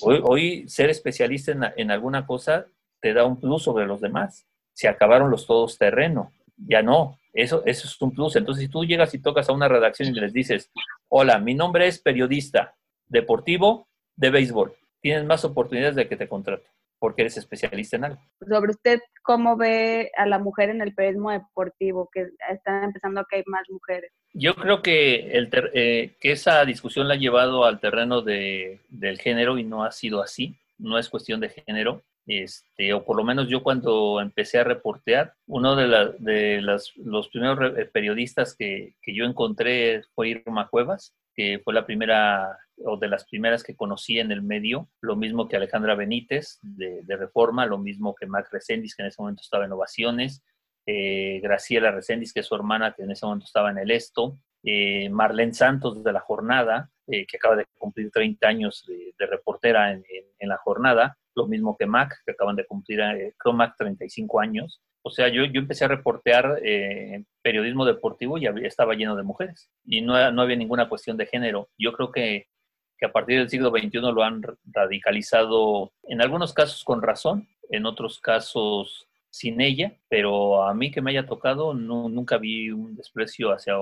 [0.00, 2.64] hoy, ser especialista en, alguna cosa
[3.02, 4.46] te da un plus sobre los demás.
[4.74, 8.36] Se acabaron los todos terreno, ya no, eso, eso es un plus.
[8.36, 10.70] Entonces, si tú llegas y tocas a una redacción y les dices,
[11.08, 12.74] hola, mi nombre es periodista
[13.06, 18.22] deportivo de béisbol, tienes más oportunidades de que te contraten porque eres especialista en algo.
[18.48, 22.08] Sobre usted, ¿cómo ve a la mujer en el periodismo deportivo?
[22.10, 24.10] Que están empezando a caer más mujeres.
[24.32, 29.18] Yo creo que, el eh, que esa discusión la ha llevado al terreno de, del
[29.18, 32.02] género y no ha sido así, no es cuestión de género.
[32.26, 37.28] Este, o por lo menos yo cuando empecé a reportear, uno de, de las, los
[37.28, 37.58] primeros
[37.92, 43.24] periodistas que, que, yo encontré fue Irma Cuevas, que fue la primera o de las
[43.24, 48.14] primeras que conocí en el medio, lo mismo que Alejandra Benítez de, Reforma, lo mismo
[48.14, 50.42] que Mac Reséndiz, que en ese momento estaba en Ovaciones,
[50.86, 54.38] eh, Graciela Reséndiz, que es su hermana, que en ese momento estaba en el Esto,
[54.62, 59.92] eh, Marlene Santos de La Jornada, eh, que acaba de cumplir 30 años de, reportera
[59.92, 60.02] en,
[60.40, 64.82] La Jornada, lo mismo que Mac, que acaban de cumplir, eh, creo Mac 35 años.
[65.02, 69.70] O sea, yo, yo empecé a reportear eh, periodismo deportivo y estaba lleno de mujeres
[69.84, 71.68] y no, no había ninguna cuestión de género.
[71.78, 72.48] Yo creo que,
[72.96, 77.86] que a partir del siglo XXI lo han radicalizado, en algunos casos con razón, en
[77.86, 83.50] otros casos sin ella, pero a mí que me haya tocado, nunca vi un desprecio
[83.50, 83.74] hacia,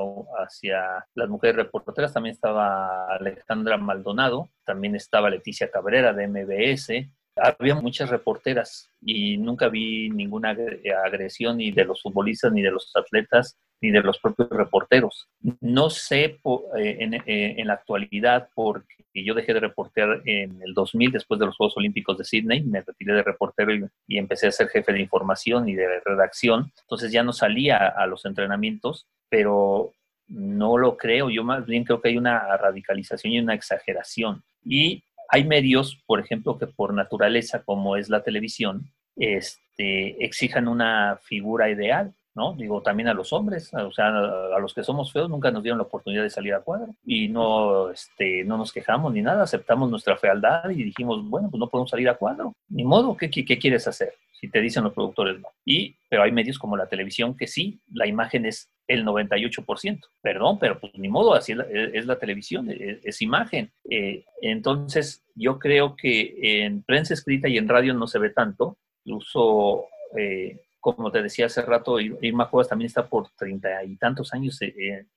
[0.43, 2.15] hacia las mujeres reporteras.
[2.15, 9.69] También estaba Alejandra Maldonado, también estaba Leticia Cabrera de MBS, había muchas reporteras y nunca
[9.69, 10.57] vi ninguna
[11.05, 15.29] agresión ni de los futbolistas, ni de los atletas, ni de los propios reporteros.
[15.61, 16.41] No sé eh,
[16.77, 21.57] eh, en, la actualidad, porque yo dejé de reportear en el 2000 después de los
[21.57, 23.75] Juegos Olímpicos de Sydney, me retiré de reportero
[24.07, 28.07] y, empecé a ser jefe de información y de redacción, entonces ya no salía a
[28.07, 29.93] los entrenamientos, pero
[30.29, 34.43] no lo creo, yo más bien creo que hay una radicalización y una exageración.
[34.65, 35.03] Y
[35.33, 41.71] hay medios, por ejemplo, que por naturaleza, como es la televisión, este, exijan una figura
[41.71, 42.55] ideal, ¿no?
[42.55, 45.79] Digo, también a los hombres, o sea, a los que somos feos nunca nos dieron
[45.79, 49.91] la oportunidad de salir a cuadro y no, este, no nos quejamos ni nada, aceptamos
[49.91, 53.45] nuestra fealdad y dijimos, bueno, pues no podemos salir a cuadro, ni modo, ¿qué, qué,
[53.45, 54.15] qué quieres hacer?
[54.33, 55.49] Si te dicen los productores no.
[55.65, 60.01] Y, pero hay medios como la televisión que sí, la imagen es el 98%.
[60.21, 63.71] Perdón, pero pues ni modo, así es la, televisión, es, imagen.
[63.89, 68.79] Eh, entonces, yo creo que en prensa escrita y en radio no se ve tanto.
[69.05, 69.87] Incluso,
[70.19, 74.59] eh, como te decía hace rato, Irma Cuevas también está por treinta y tantos años
[74.61, 75.09] en,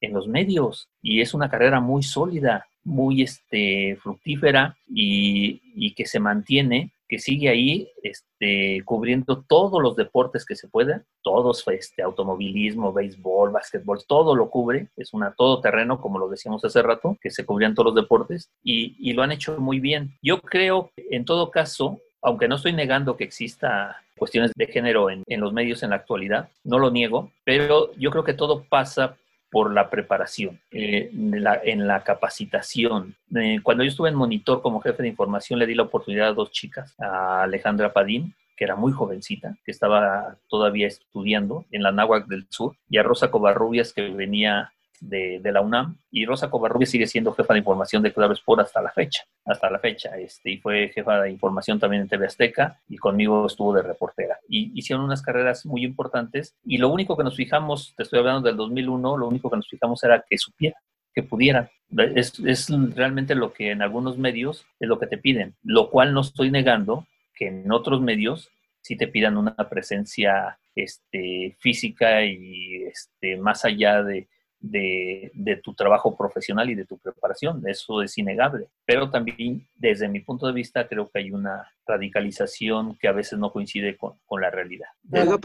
[0.00, 6.18] en, los medios y es una carrera muy sólida, muy este, fructífera y, que se
[6.18, 12.92] mantiene que sigue ahí este, cubriendo todos los deportes que se puedan, todos, este, automovilismo,
[12.92, 17.44] béisbol, básquetbol, todo lo cubre, es una todoterreno, como lo decíamos hace rato, que se
[17.44, 20.18] cubrían todos los deportes y, y lo han hecho muy bien.
[20.20, 25.22] Yo creo, en todo caso, aunque no estoy negando que exista cuestiones de género en,
[25.28, 29.16] los medios en la actualidad, no lo niego, pero yo creo que todo pasa
[29.48, 33.14] por la preparación, eh, en, la, capacitación.
[33.32, 36.32] Eh, cuando yo estuve en Monitor como jefe de información, le di la oportunidad a
[36.32, 41.92] dos chicas, a Alejandra Padín, que era muy jovencita, que estaba todavía estudiando en la
[41.92, 46.90] Náhuac del Sur, y a Rosa Covarrubias, que venía de, la UNAM y Rosa Covarrubias
[46.90, 50.50] sigue siendo jefa de información de Claro Sport hasta la fecha, hasta la fecha, este,
[50.50, 54.38] y fue jefa de información también en TV Azteca y conmigo estuvo de reportera.
[54.48, 58.42] Y hicieron unas carreras muy importantes y lo único que nos fijamos, te estoy hablando
[58.42, 60.78] del 2001, lo único que nos fijamos era que supiera,
[61.14, 61.70] que pudiera.
[62.14, 66.12] Es, es realmente lo que en algunos medios es lo que te piden, lo cual
[66.12, 72.84] no estoy negando que en otros medios sí te pidan una presencia este, física y
[72.84, 74.28] este, más allá de,
[74.70, 77.62] de, tu trabajo profesional y de tu preparación.
[77.66, 78.68] Eso es innegable.
[78.84, 83.38] Pero también, desde mi punto de vista, creo que hay una radicalización que a veces
[83.38, 84.88] no coincide con, la realidad.
[85.10, 85.38] Oiga,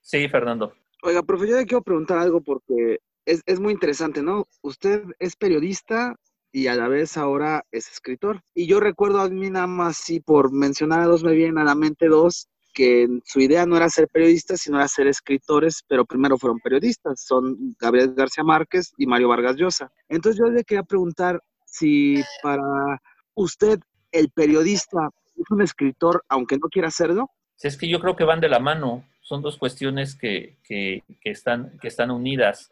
[0.00, 0.72] sí, Fernando.
[1.02, 4.46] Oiga, profe, yo le quiero preguntar algo porque es, es muy interesante, ¿no?
[4.62, 6.16] Usted es periodista
[6.52, 8.42] y a la vez ahora es escritor.
[8.54, 11.64] Y yo recuerdo a mí nada más, sí, por mencionar a dos, me vienen a
[11.64, 16.04] la mente dos, que su idea no era ser periodistas, sino era ser escritores, pero
[16.04, 19.90] primero fueron periodistas, son Gabriel García Márquez y Mario Vargas Llosa.
[20.08, 22.62] Entonces yo le quería preguntar si para
[23.34, 23.78] usted
[24.12, 27.30] el periodista es un escritor, aunque no quiera hacerlo.
[27.60, 31.78] Es que yo creo que van de la mano, son dos cuestiones que, que, están,
[31.80, 32.70] que están unidas.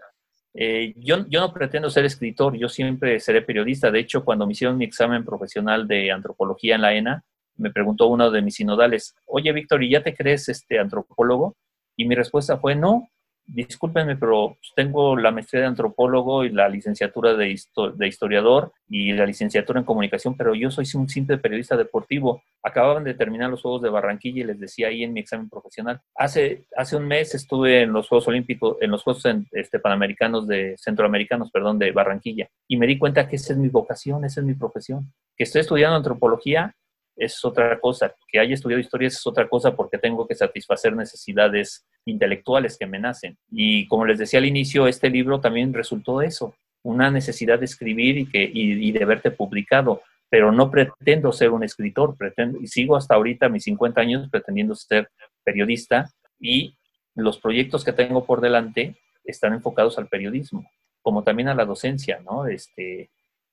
[0.54, 3.90] Eh, yo, yo no pretendo ser escritor, yo siempre seré periodista.
[3.90, 7.24] De hecho, cuando me hicieron mi examen profesional de antropología en la ENA,
[7.56, 11.56] me preguntó uno de mis sinodales, oye Víctor, ¿y ya te crees este antropólogo?
[11.96, 13.08] Y mi respuesta fue, no,
[13.46, 17.56] discúlpenme, pero tengo la maestría de antropólogo y la licenciatura de,
[17.94, 22.42] de, historiador y la licenciatura en comunicación, pero yo soy un simple periodista deportivo.
[22.62, 26.00] Acababan de terminar los Juegos de Barranquilla y les decía ahí en mi examen profesional.
[26.16, 30.74] Hace, hace un mes estuve en los Juegos Olímpicos, en los Juegos este, Panamericanos de,
[30.76, 34.46] Centroamericanos, perdón, de Barranquilla, y me di cuenta que esa es mi vocación, esa es
[34.46, 36.74] mi profesión, que estoy estudiando antropología
[37.16, 38.14] es otra cosa.
[38.28, 42.98] Que haya estudiado historia es otra cosa porque tengo que satisfacer necesidades intelectuales que me
[42.98, 43.36] nacen.
[43.50, 48.18] Y como les decía al inicio, este libro también resultó eso, una necesidad de escribir
[48.18, 50.02] y, que, y, de verte publicado.
[50.28, 54.74] Pero no pretendo ser un escritor, pretendo, y sigo hasta ahorita, mis 50 años, pretendiendo
[54.74, 55.08] ser
[55.44, 56.10] periodista
[56.40, 56.76] y
[57.14, 60.68] los proyectos que tengo por delante están enfocados al periodismo,
[61.00, 62.46] como también a la docencia, ¿no?
[62.46, 63.10] Este,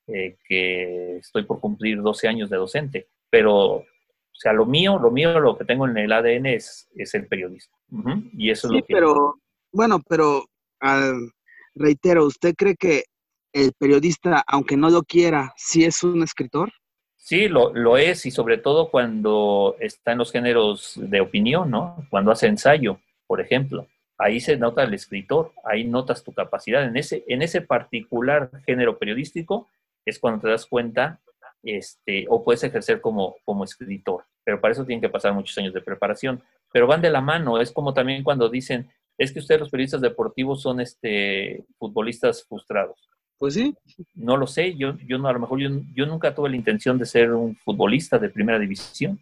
[0.08, 3.86] eh, que estoy por cumplir 12 años de docente, pero, o
[4.32, 7.76] sea, lo mío, lo mío, lo que tengo en el ADN es, es el periodismo.
[8.38, 8.94] Y eso es lo que...
[8.94, 9.40] pero,
[9.72, 10.46] bueno, pero
[11.74, 13.06] reitero, ¿usted cree que
[13.52, 16.72] el periodista, aunque no lo quiera, sí es un escritor?
[17.16, 22.06] Sí, lo, lo, es, y sobre todo cuando está en los géneros de opinión, ¿no?
[22.12, 23.88] Cuando hace ensayo, por ejemplo.
[24.20, 26.84] Ahí se nota el escritor, ahí notas tu capacidad.
[26.84, 29.70] En ese, en ese particular género periodístico
[30.06, 31.20] es cuando te das cuenta
[31.64, 34.26] este, o puedes ejercer como, como escritor.
[34.44, 36.44] Pero para eso tienen que pasar muchos años de preparación.
[36.72, 40.02] Pero van de la mano, es como también cuando dicen, es que ustedes los periodistas
[40.02, 43.10] deportivos son este, futbolistas frustrados.
[43.38, 43.76] Pues sí.
[44.16, 46.98] No lo sé, yo, yo no, a lo mejor yo, yo nunca tuve la intención
[46.98, 49.20] de ser un futbolista de primera división.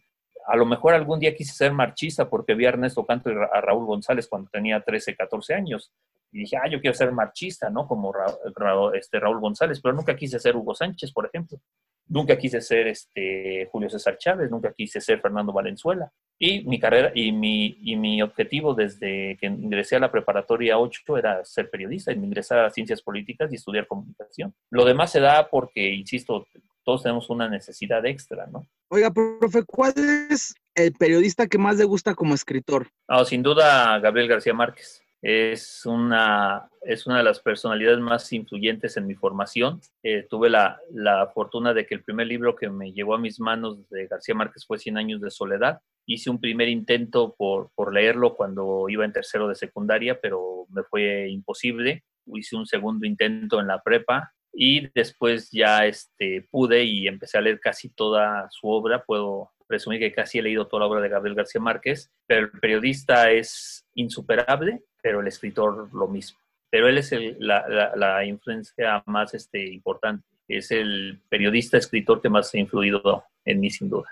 [0.48, 3.62] A lo mejor algún día quise ser marchista porque vi a Ernesto Canto y a
[3.62, 5.92] Raúl González cuando tenía 13, 14 años.
[6.32, 7.88] Y dije, ah, yo quiero ser marchista, ¿no?
[7.88, 8.14] Como
[8.94, 11.60] este, Raúl González, pero nunca quise ser Hugo Sánchez, por ejemplo.
[12.12, 16.12] Nunca quise ser este, Julio César Chávez, nunca quise ser Fernando Valenzuela.
[16.38, 21.18] Y mi carrera y mi, y mi objetivo desde que ingresé a la preparatoria 8
[21.18, 24.54] era ser periodista, ingresar a ciencias políticas y estudiar comunicación.
[24.72, 26.46] Lo demás se da porque, insisto,
[26.84, 28.68] todos tenemos una necesidad extra, ¿no?
[28.90, 29.94] Oiga, profe, ¿cuál
[30.30, 32.88] es el periodista que más le gusta como escritor?
[33.08, 38.98] No, sin duda, Gabriel García Márquez es una, es una de las personalidades más influyentes
[38.98, 39.80] en mi formación.
[40.02, 43.40] Eh, tuve la, la, fortuna de que el primer libro que me llegó a mis
[43.40, 45.80] manos de García Márquez fue Cien años de soledad.
[46.08, 50.82] Hice un primer intento por, por leerlo cuando iba en tercero de secundaria, pero me
[50.84, 52.04] fue imposible.
[52.26, 57.42] Hice un segundo intento en la prepa y después ya este, pude y empecé a
[57.42, 59.04] leer casi toda su obra.
[59.04, 62.52] Puedo presumir que casi he leído toda la obra de Gabriel García Márquez, pero el
[62.52, 66.40] periodista es insuperable pero el escritor lo mismo.
[66.70, 70.26] Pero él es la, la, influencia más este, importante.
[70.48, 74.08] Es el periodista, escritor que más ha influido en mí, sin duda.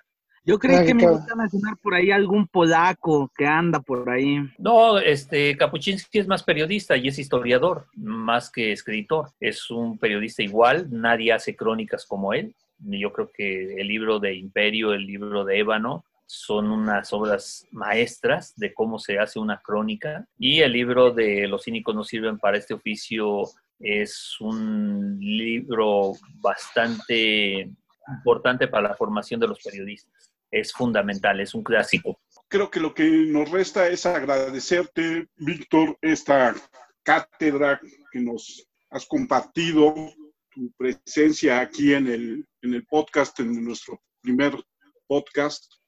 [0.46, 4.40] Yo creí que me iba a mencionar por ahí algún polaco que anda por ahí.
[4.58, 9.30] No, este Kapuczynski es más periodista y es historiador, más que escritor.
[9.40, 12.56] Es un periodista igual, nadie hace crónicas como él.
[12.80, 18.54] Yo creo que el libro de Imperio, el libro de Ébano, son unas obras maestras
[18.56, 22.60] de cómo se hace una crónica y el libro de Los cínicos no sirven para
[22.60, 23.46] este oficio
[23.80, 27.72] es un libro bastante
[28.08, 30.32] importante para la formación de los periodistas.
[30.52, 32.20] Es fundamental, es un clásico.
[32.48, 36.54] Creo que lo que nos resta es agradecerte, Víctor, esta
[37.02, 39.96] cátedra que nos has compartido,
[40.52, 44.54] tu presencia aquí en el, en el podcast, en nuestro primer
[45.08, 45.79] podcast.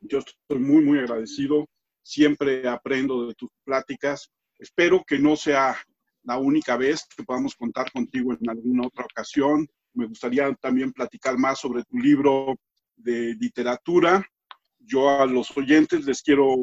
[0.00, 1.66] Yo estoy muy, muy agradecido.
[2.02, 4.30] Siempre aprendo de tus pláticas.
[4.58, 5.76] Espero que no sea
[6.22, 9.68] la única vez que podamos contar contigo en alguna otra ocasión.
[9.94, 12.56] Me gustaría también platicar más sobre tu libro
[12.96, 14.24] de literatura.
[14.78, 16.54] Yo a los oyentes les quiero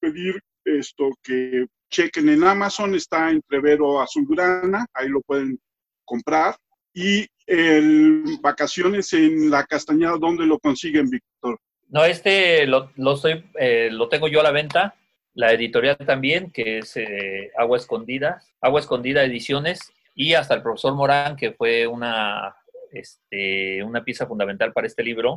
[0.00, 5.58] pedir esto que chequen en Amazon, está Entrevero Azulgrana, ahí lo pueden
[6.04, 6.56] comprar.
[6.94, 11.58] Y el Vacaciones en la Castañada, ¿dónde lo consiguen, Víctor?
[11.92, 13.20] No, este lo, lo,
[13.58, 14.94] eh, lo tengo yo a la venta,
[15.34, 20.94] la editorial también, que es eh, Agua Escondida, Agua Escondida Ediciones, y hasta el profesor
[20.94, 22.56] Morán, que fue una,
[22.92, 25.36] este, una pieza fundamental para este libro.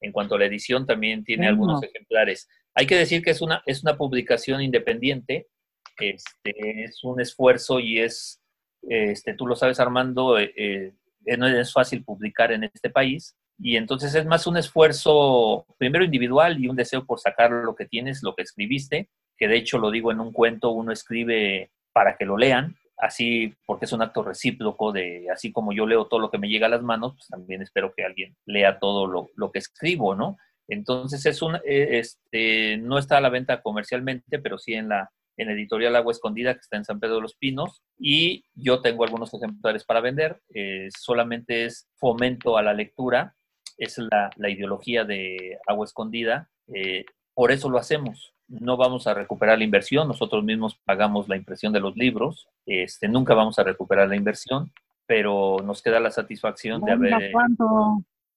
[0.00, 2.48] En cuanto a la edición, también tiene algunos ejemplares.
[2.76, 5.48] Hay que decir que es una, es una publicación independiente,
[5.98, 8.40] este, es un esfuerzo y es,
[8.88, 10.94] este, tú lo sabes Armando, eh,
[11.36, 16.62] no es fácil publicar en este país, y entonces es más un esfuerzo, primero individual
[16.62, 19.90] y un deseo por sacar lo que tienes, lo que escribiste, que de hecho lo
[19.90, 24.22] digo en un cuento, uno escribe para que lo lean, así porque es un acto
[24.22, 27.26] recíproco de, así como yo leo todo lo que me llega a las manos, pues
[27.28, 30.36] también espero que alguien lea todo lo, lo que escribo, ¿no?
[30.68, 35.10] Entonces es un, e, este, no está a la venta comercialmente, pero sí en la
[35.38, 39.04] en Editorial Agua Escondida, que está en San Pedro de los Pinos, y yo tengo
[39.04, 40.40] algunos ejemplares para vender.
[40.52, 43.36] Eh, solamente es fomento a la lectura
[43.78, 46.50] es la, ideología de agua escondida.
[46.74, 48.34] Eh, por eso lo hacemos.
[48.48, 53.06] No vamos a recuperar la inversión, nosotros mismos pagamos la impresión de los libros, este,
[53.06, 54.72] nunca vamos a recuperar la inversión,
[55.06, 57.30] pero nos queda la satisfacción de haber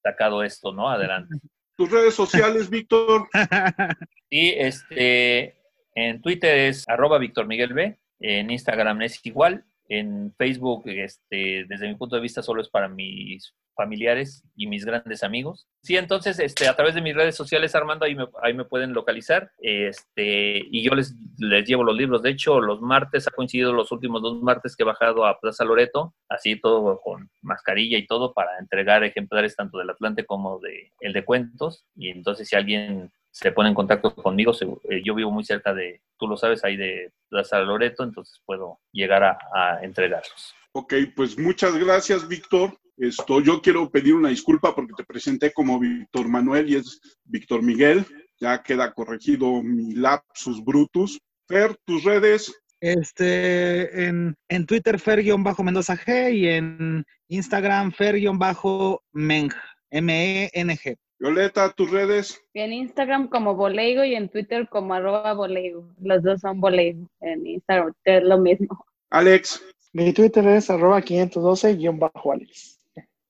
[0.03, 0.89] sacado esto, ¿no?
[0.89, 1.35] Adelante.
[1.77, 3.27] ¿Tus redes sociales, Víctor?
[4.33, 5.57] Sí, este,
[5.93, 11.89] en Twitter es arroba Víctor Miguel B, en Instagram es igual, en Facebook, este, desde
[11.89, 15.67] mi punto de vista, solo es para mis familiares y mis grandes amigos.
[15.83, 18.93] Sí, entonces, este, a través de mis redes sociales, Armando, ahí me, ahí me pueden
[18.93, 19.51] localizar.
[19.59, 22.21] Este, y yo les, les llevo los libros.
[22.21, 25.65] De hecho, los martes ha coincidido los últimos dos martes que he bajado a Plaza
[25.65, 30.91] Loreto, así todo con mascarilla y todo, para entregar ejemplares tanto del Atlante como de
[30.99, 31.85] el de cuentos.
[31.95, 34.51] Y entonces, si alguien se pone en contacto conmigo,
[34.89, 38.79] eh, yo vivo muy cerca de, tú lo sabes, ahí de Plaza Loreto, entonces puedo
[38.91, 40.53] llegar a, a entregarlos.
[40.73, 42.77] Ok, pues muchas gracias, Víctor.
[42.97, 47.63] Esto, yo quiero pedir una disculpa porque te presenté como Víctor Manuel y es Víctor
[47.63, 48.05] Miguel.
[48.39, 51.19] Ya queda corregido mi lapsus brutus.
[51.47, 52.53] Fer, tus redes.
[52.79, 59.51] Este, en, en Twitter, Fer-Mendoza G y en Instagram, Fer-Meng,
[59.91, 60.97] M-E-N-G.
[61.19, 62.41] Violeta, tus redes.
[62.55, 65.93] En Instagram como Boleigo y en Twitter como arroba Boleigo.
[66.01, 67.07] Los dos son Boleigo.
[67.19, 68.83] En Instagram es lo mismo.
[69.11, 69.63] Alex.
[69.93, 72.80] Mi Twitter es arroba 512-Alex.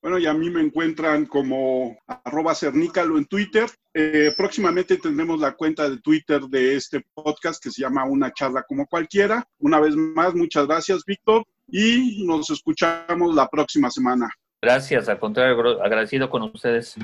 [0.01, 3.69] Bueno, y a mí me encuentran como arroba cernícalo en Twitter.
[3.93, 8.63] Eh, próximamente tendremos la cuenta de Twitter de este podcast que se llama Una charla
[8.63, 9.47] como cualquiera.
[9.59, 14.29] Una vez más, muchas gracias, Víctor, y nos escuchamos la próxima semana.
[14.59, 16.95] Gracias, al contrario, agradecido con ustedes.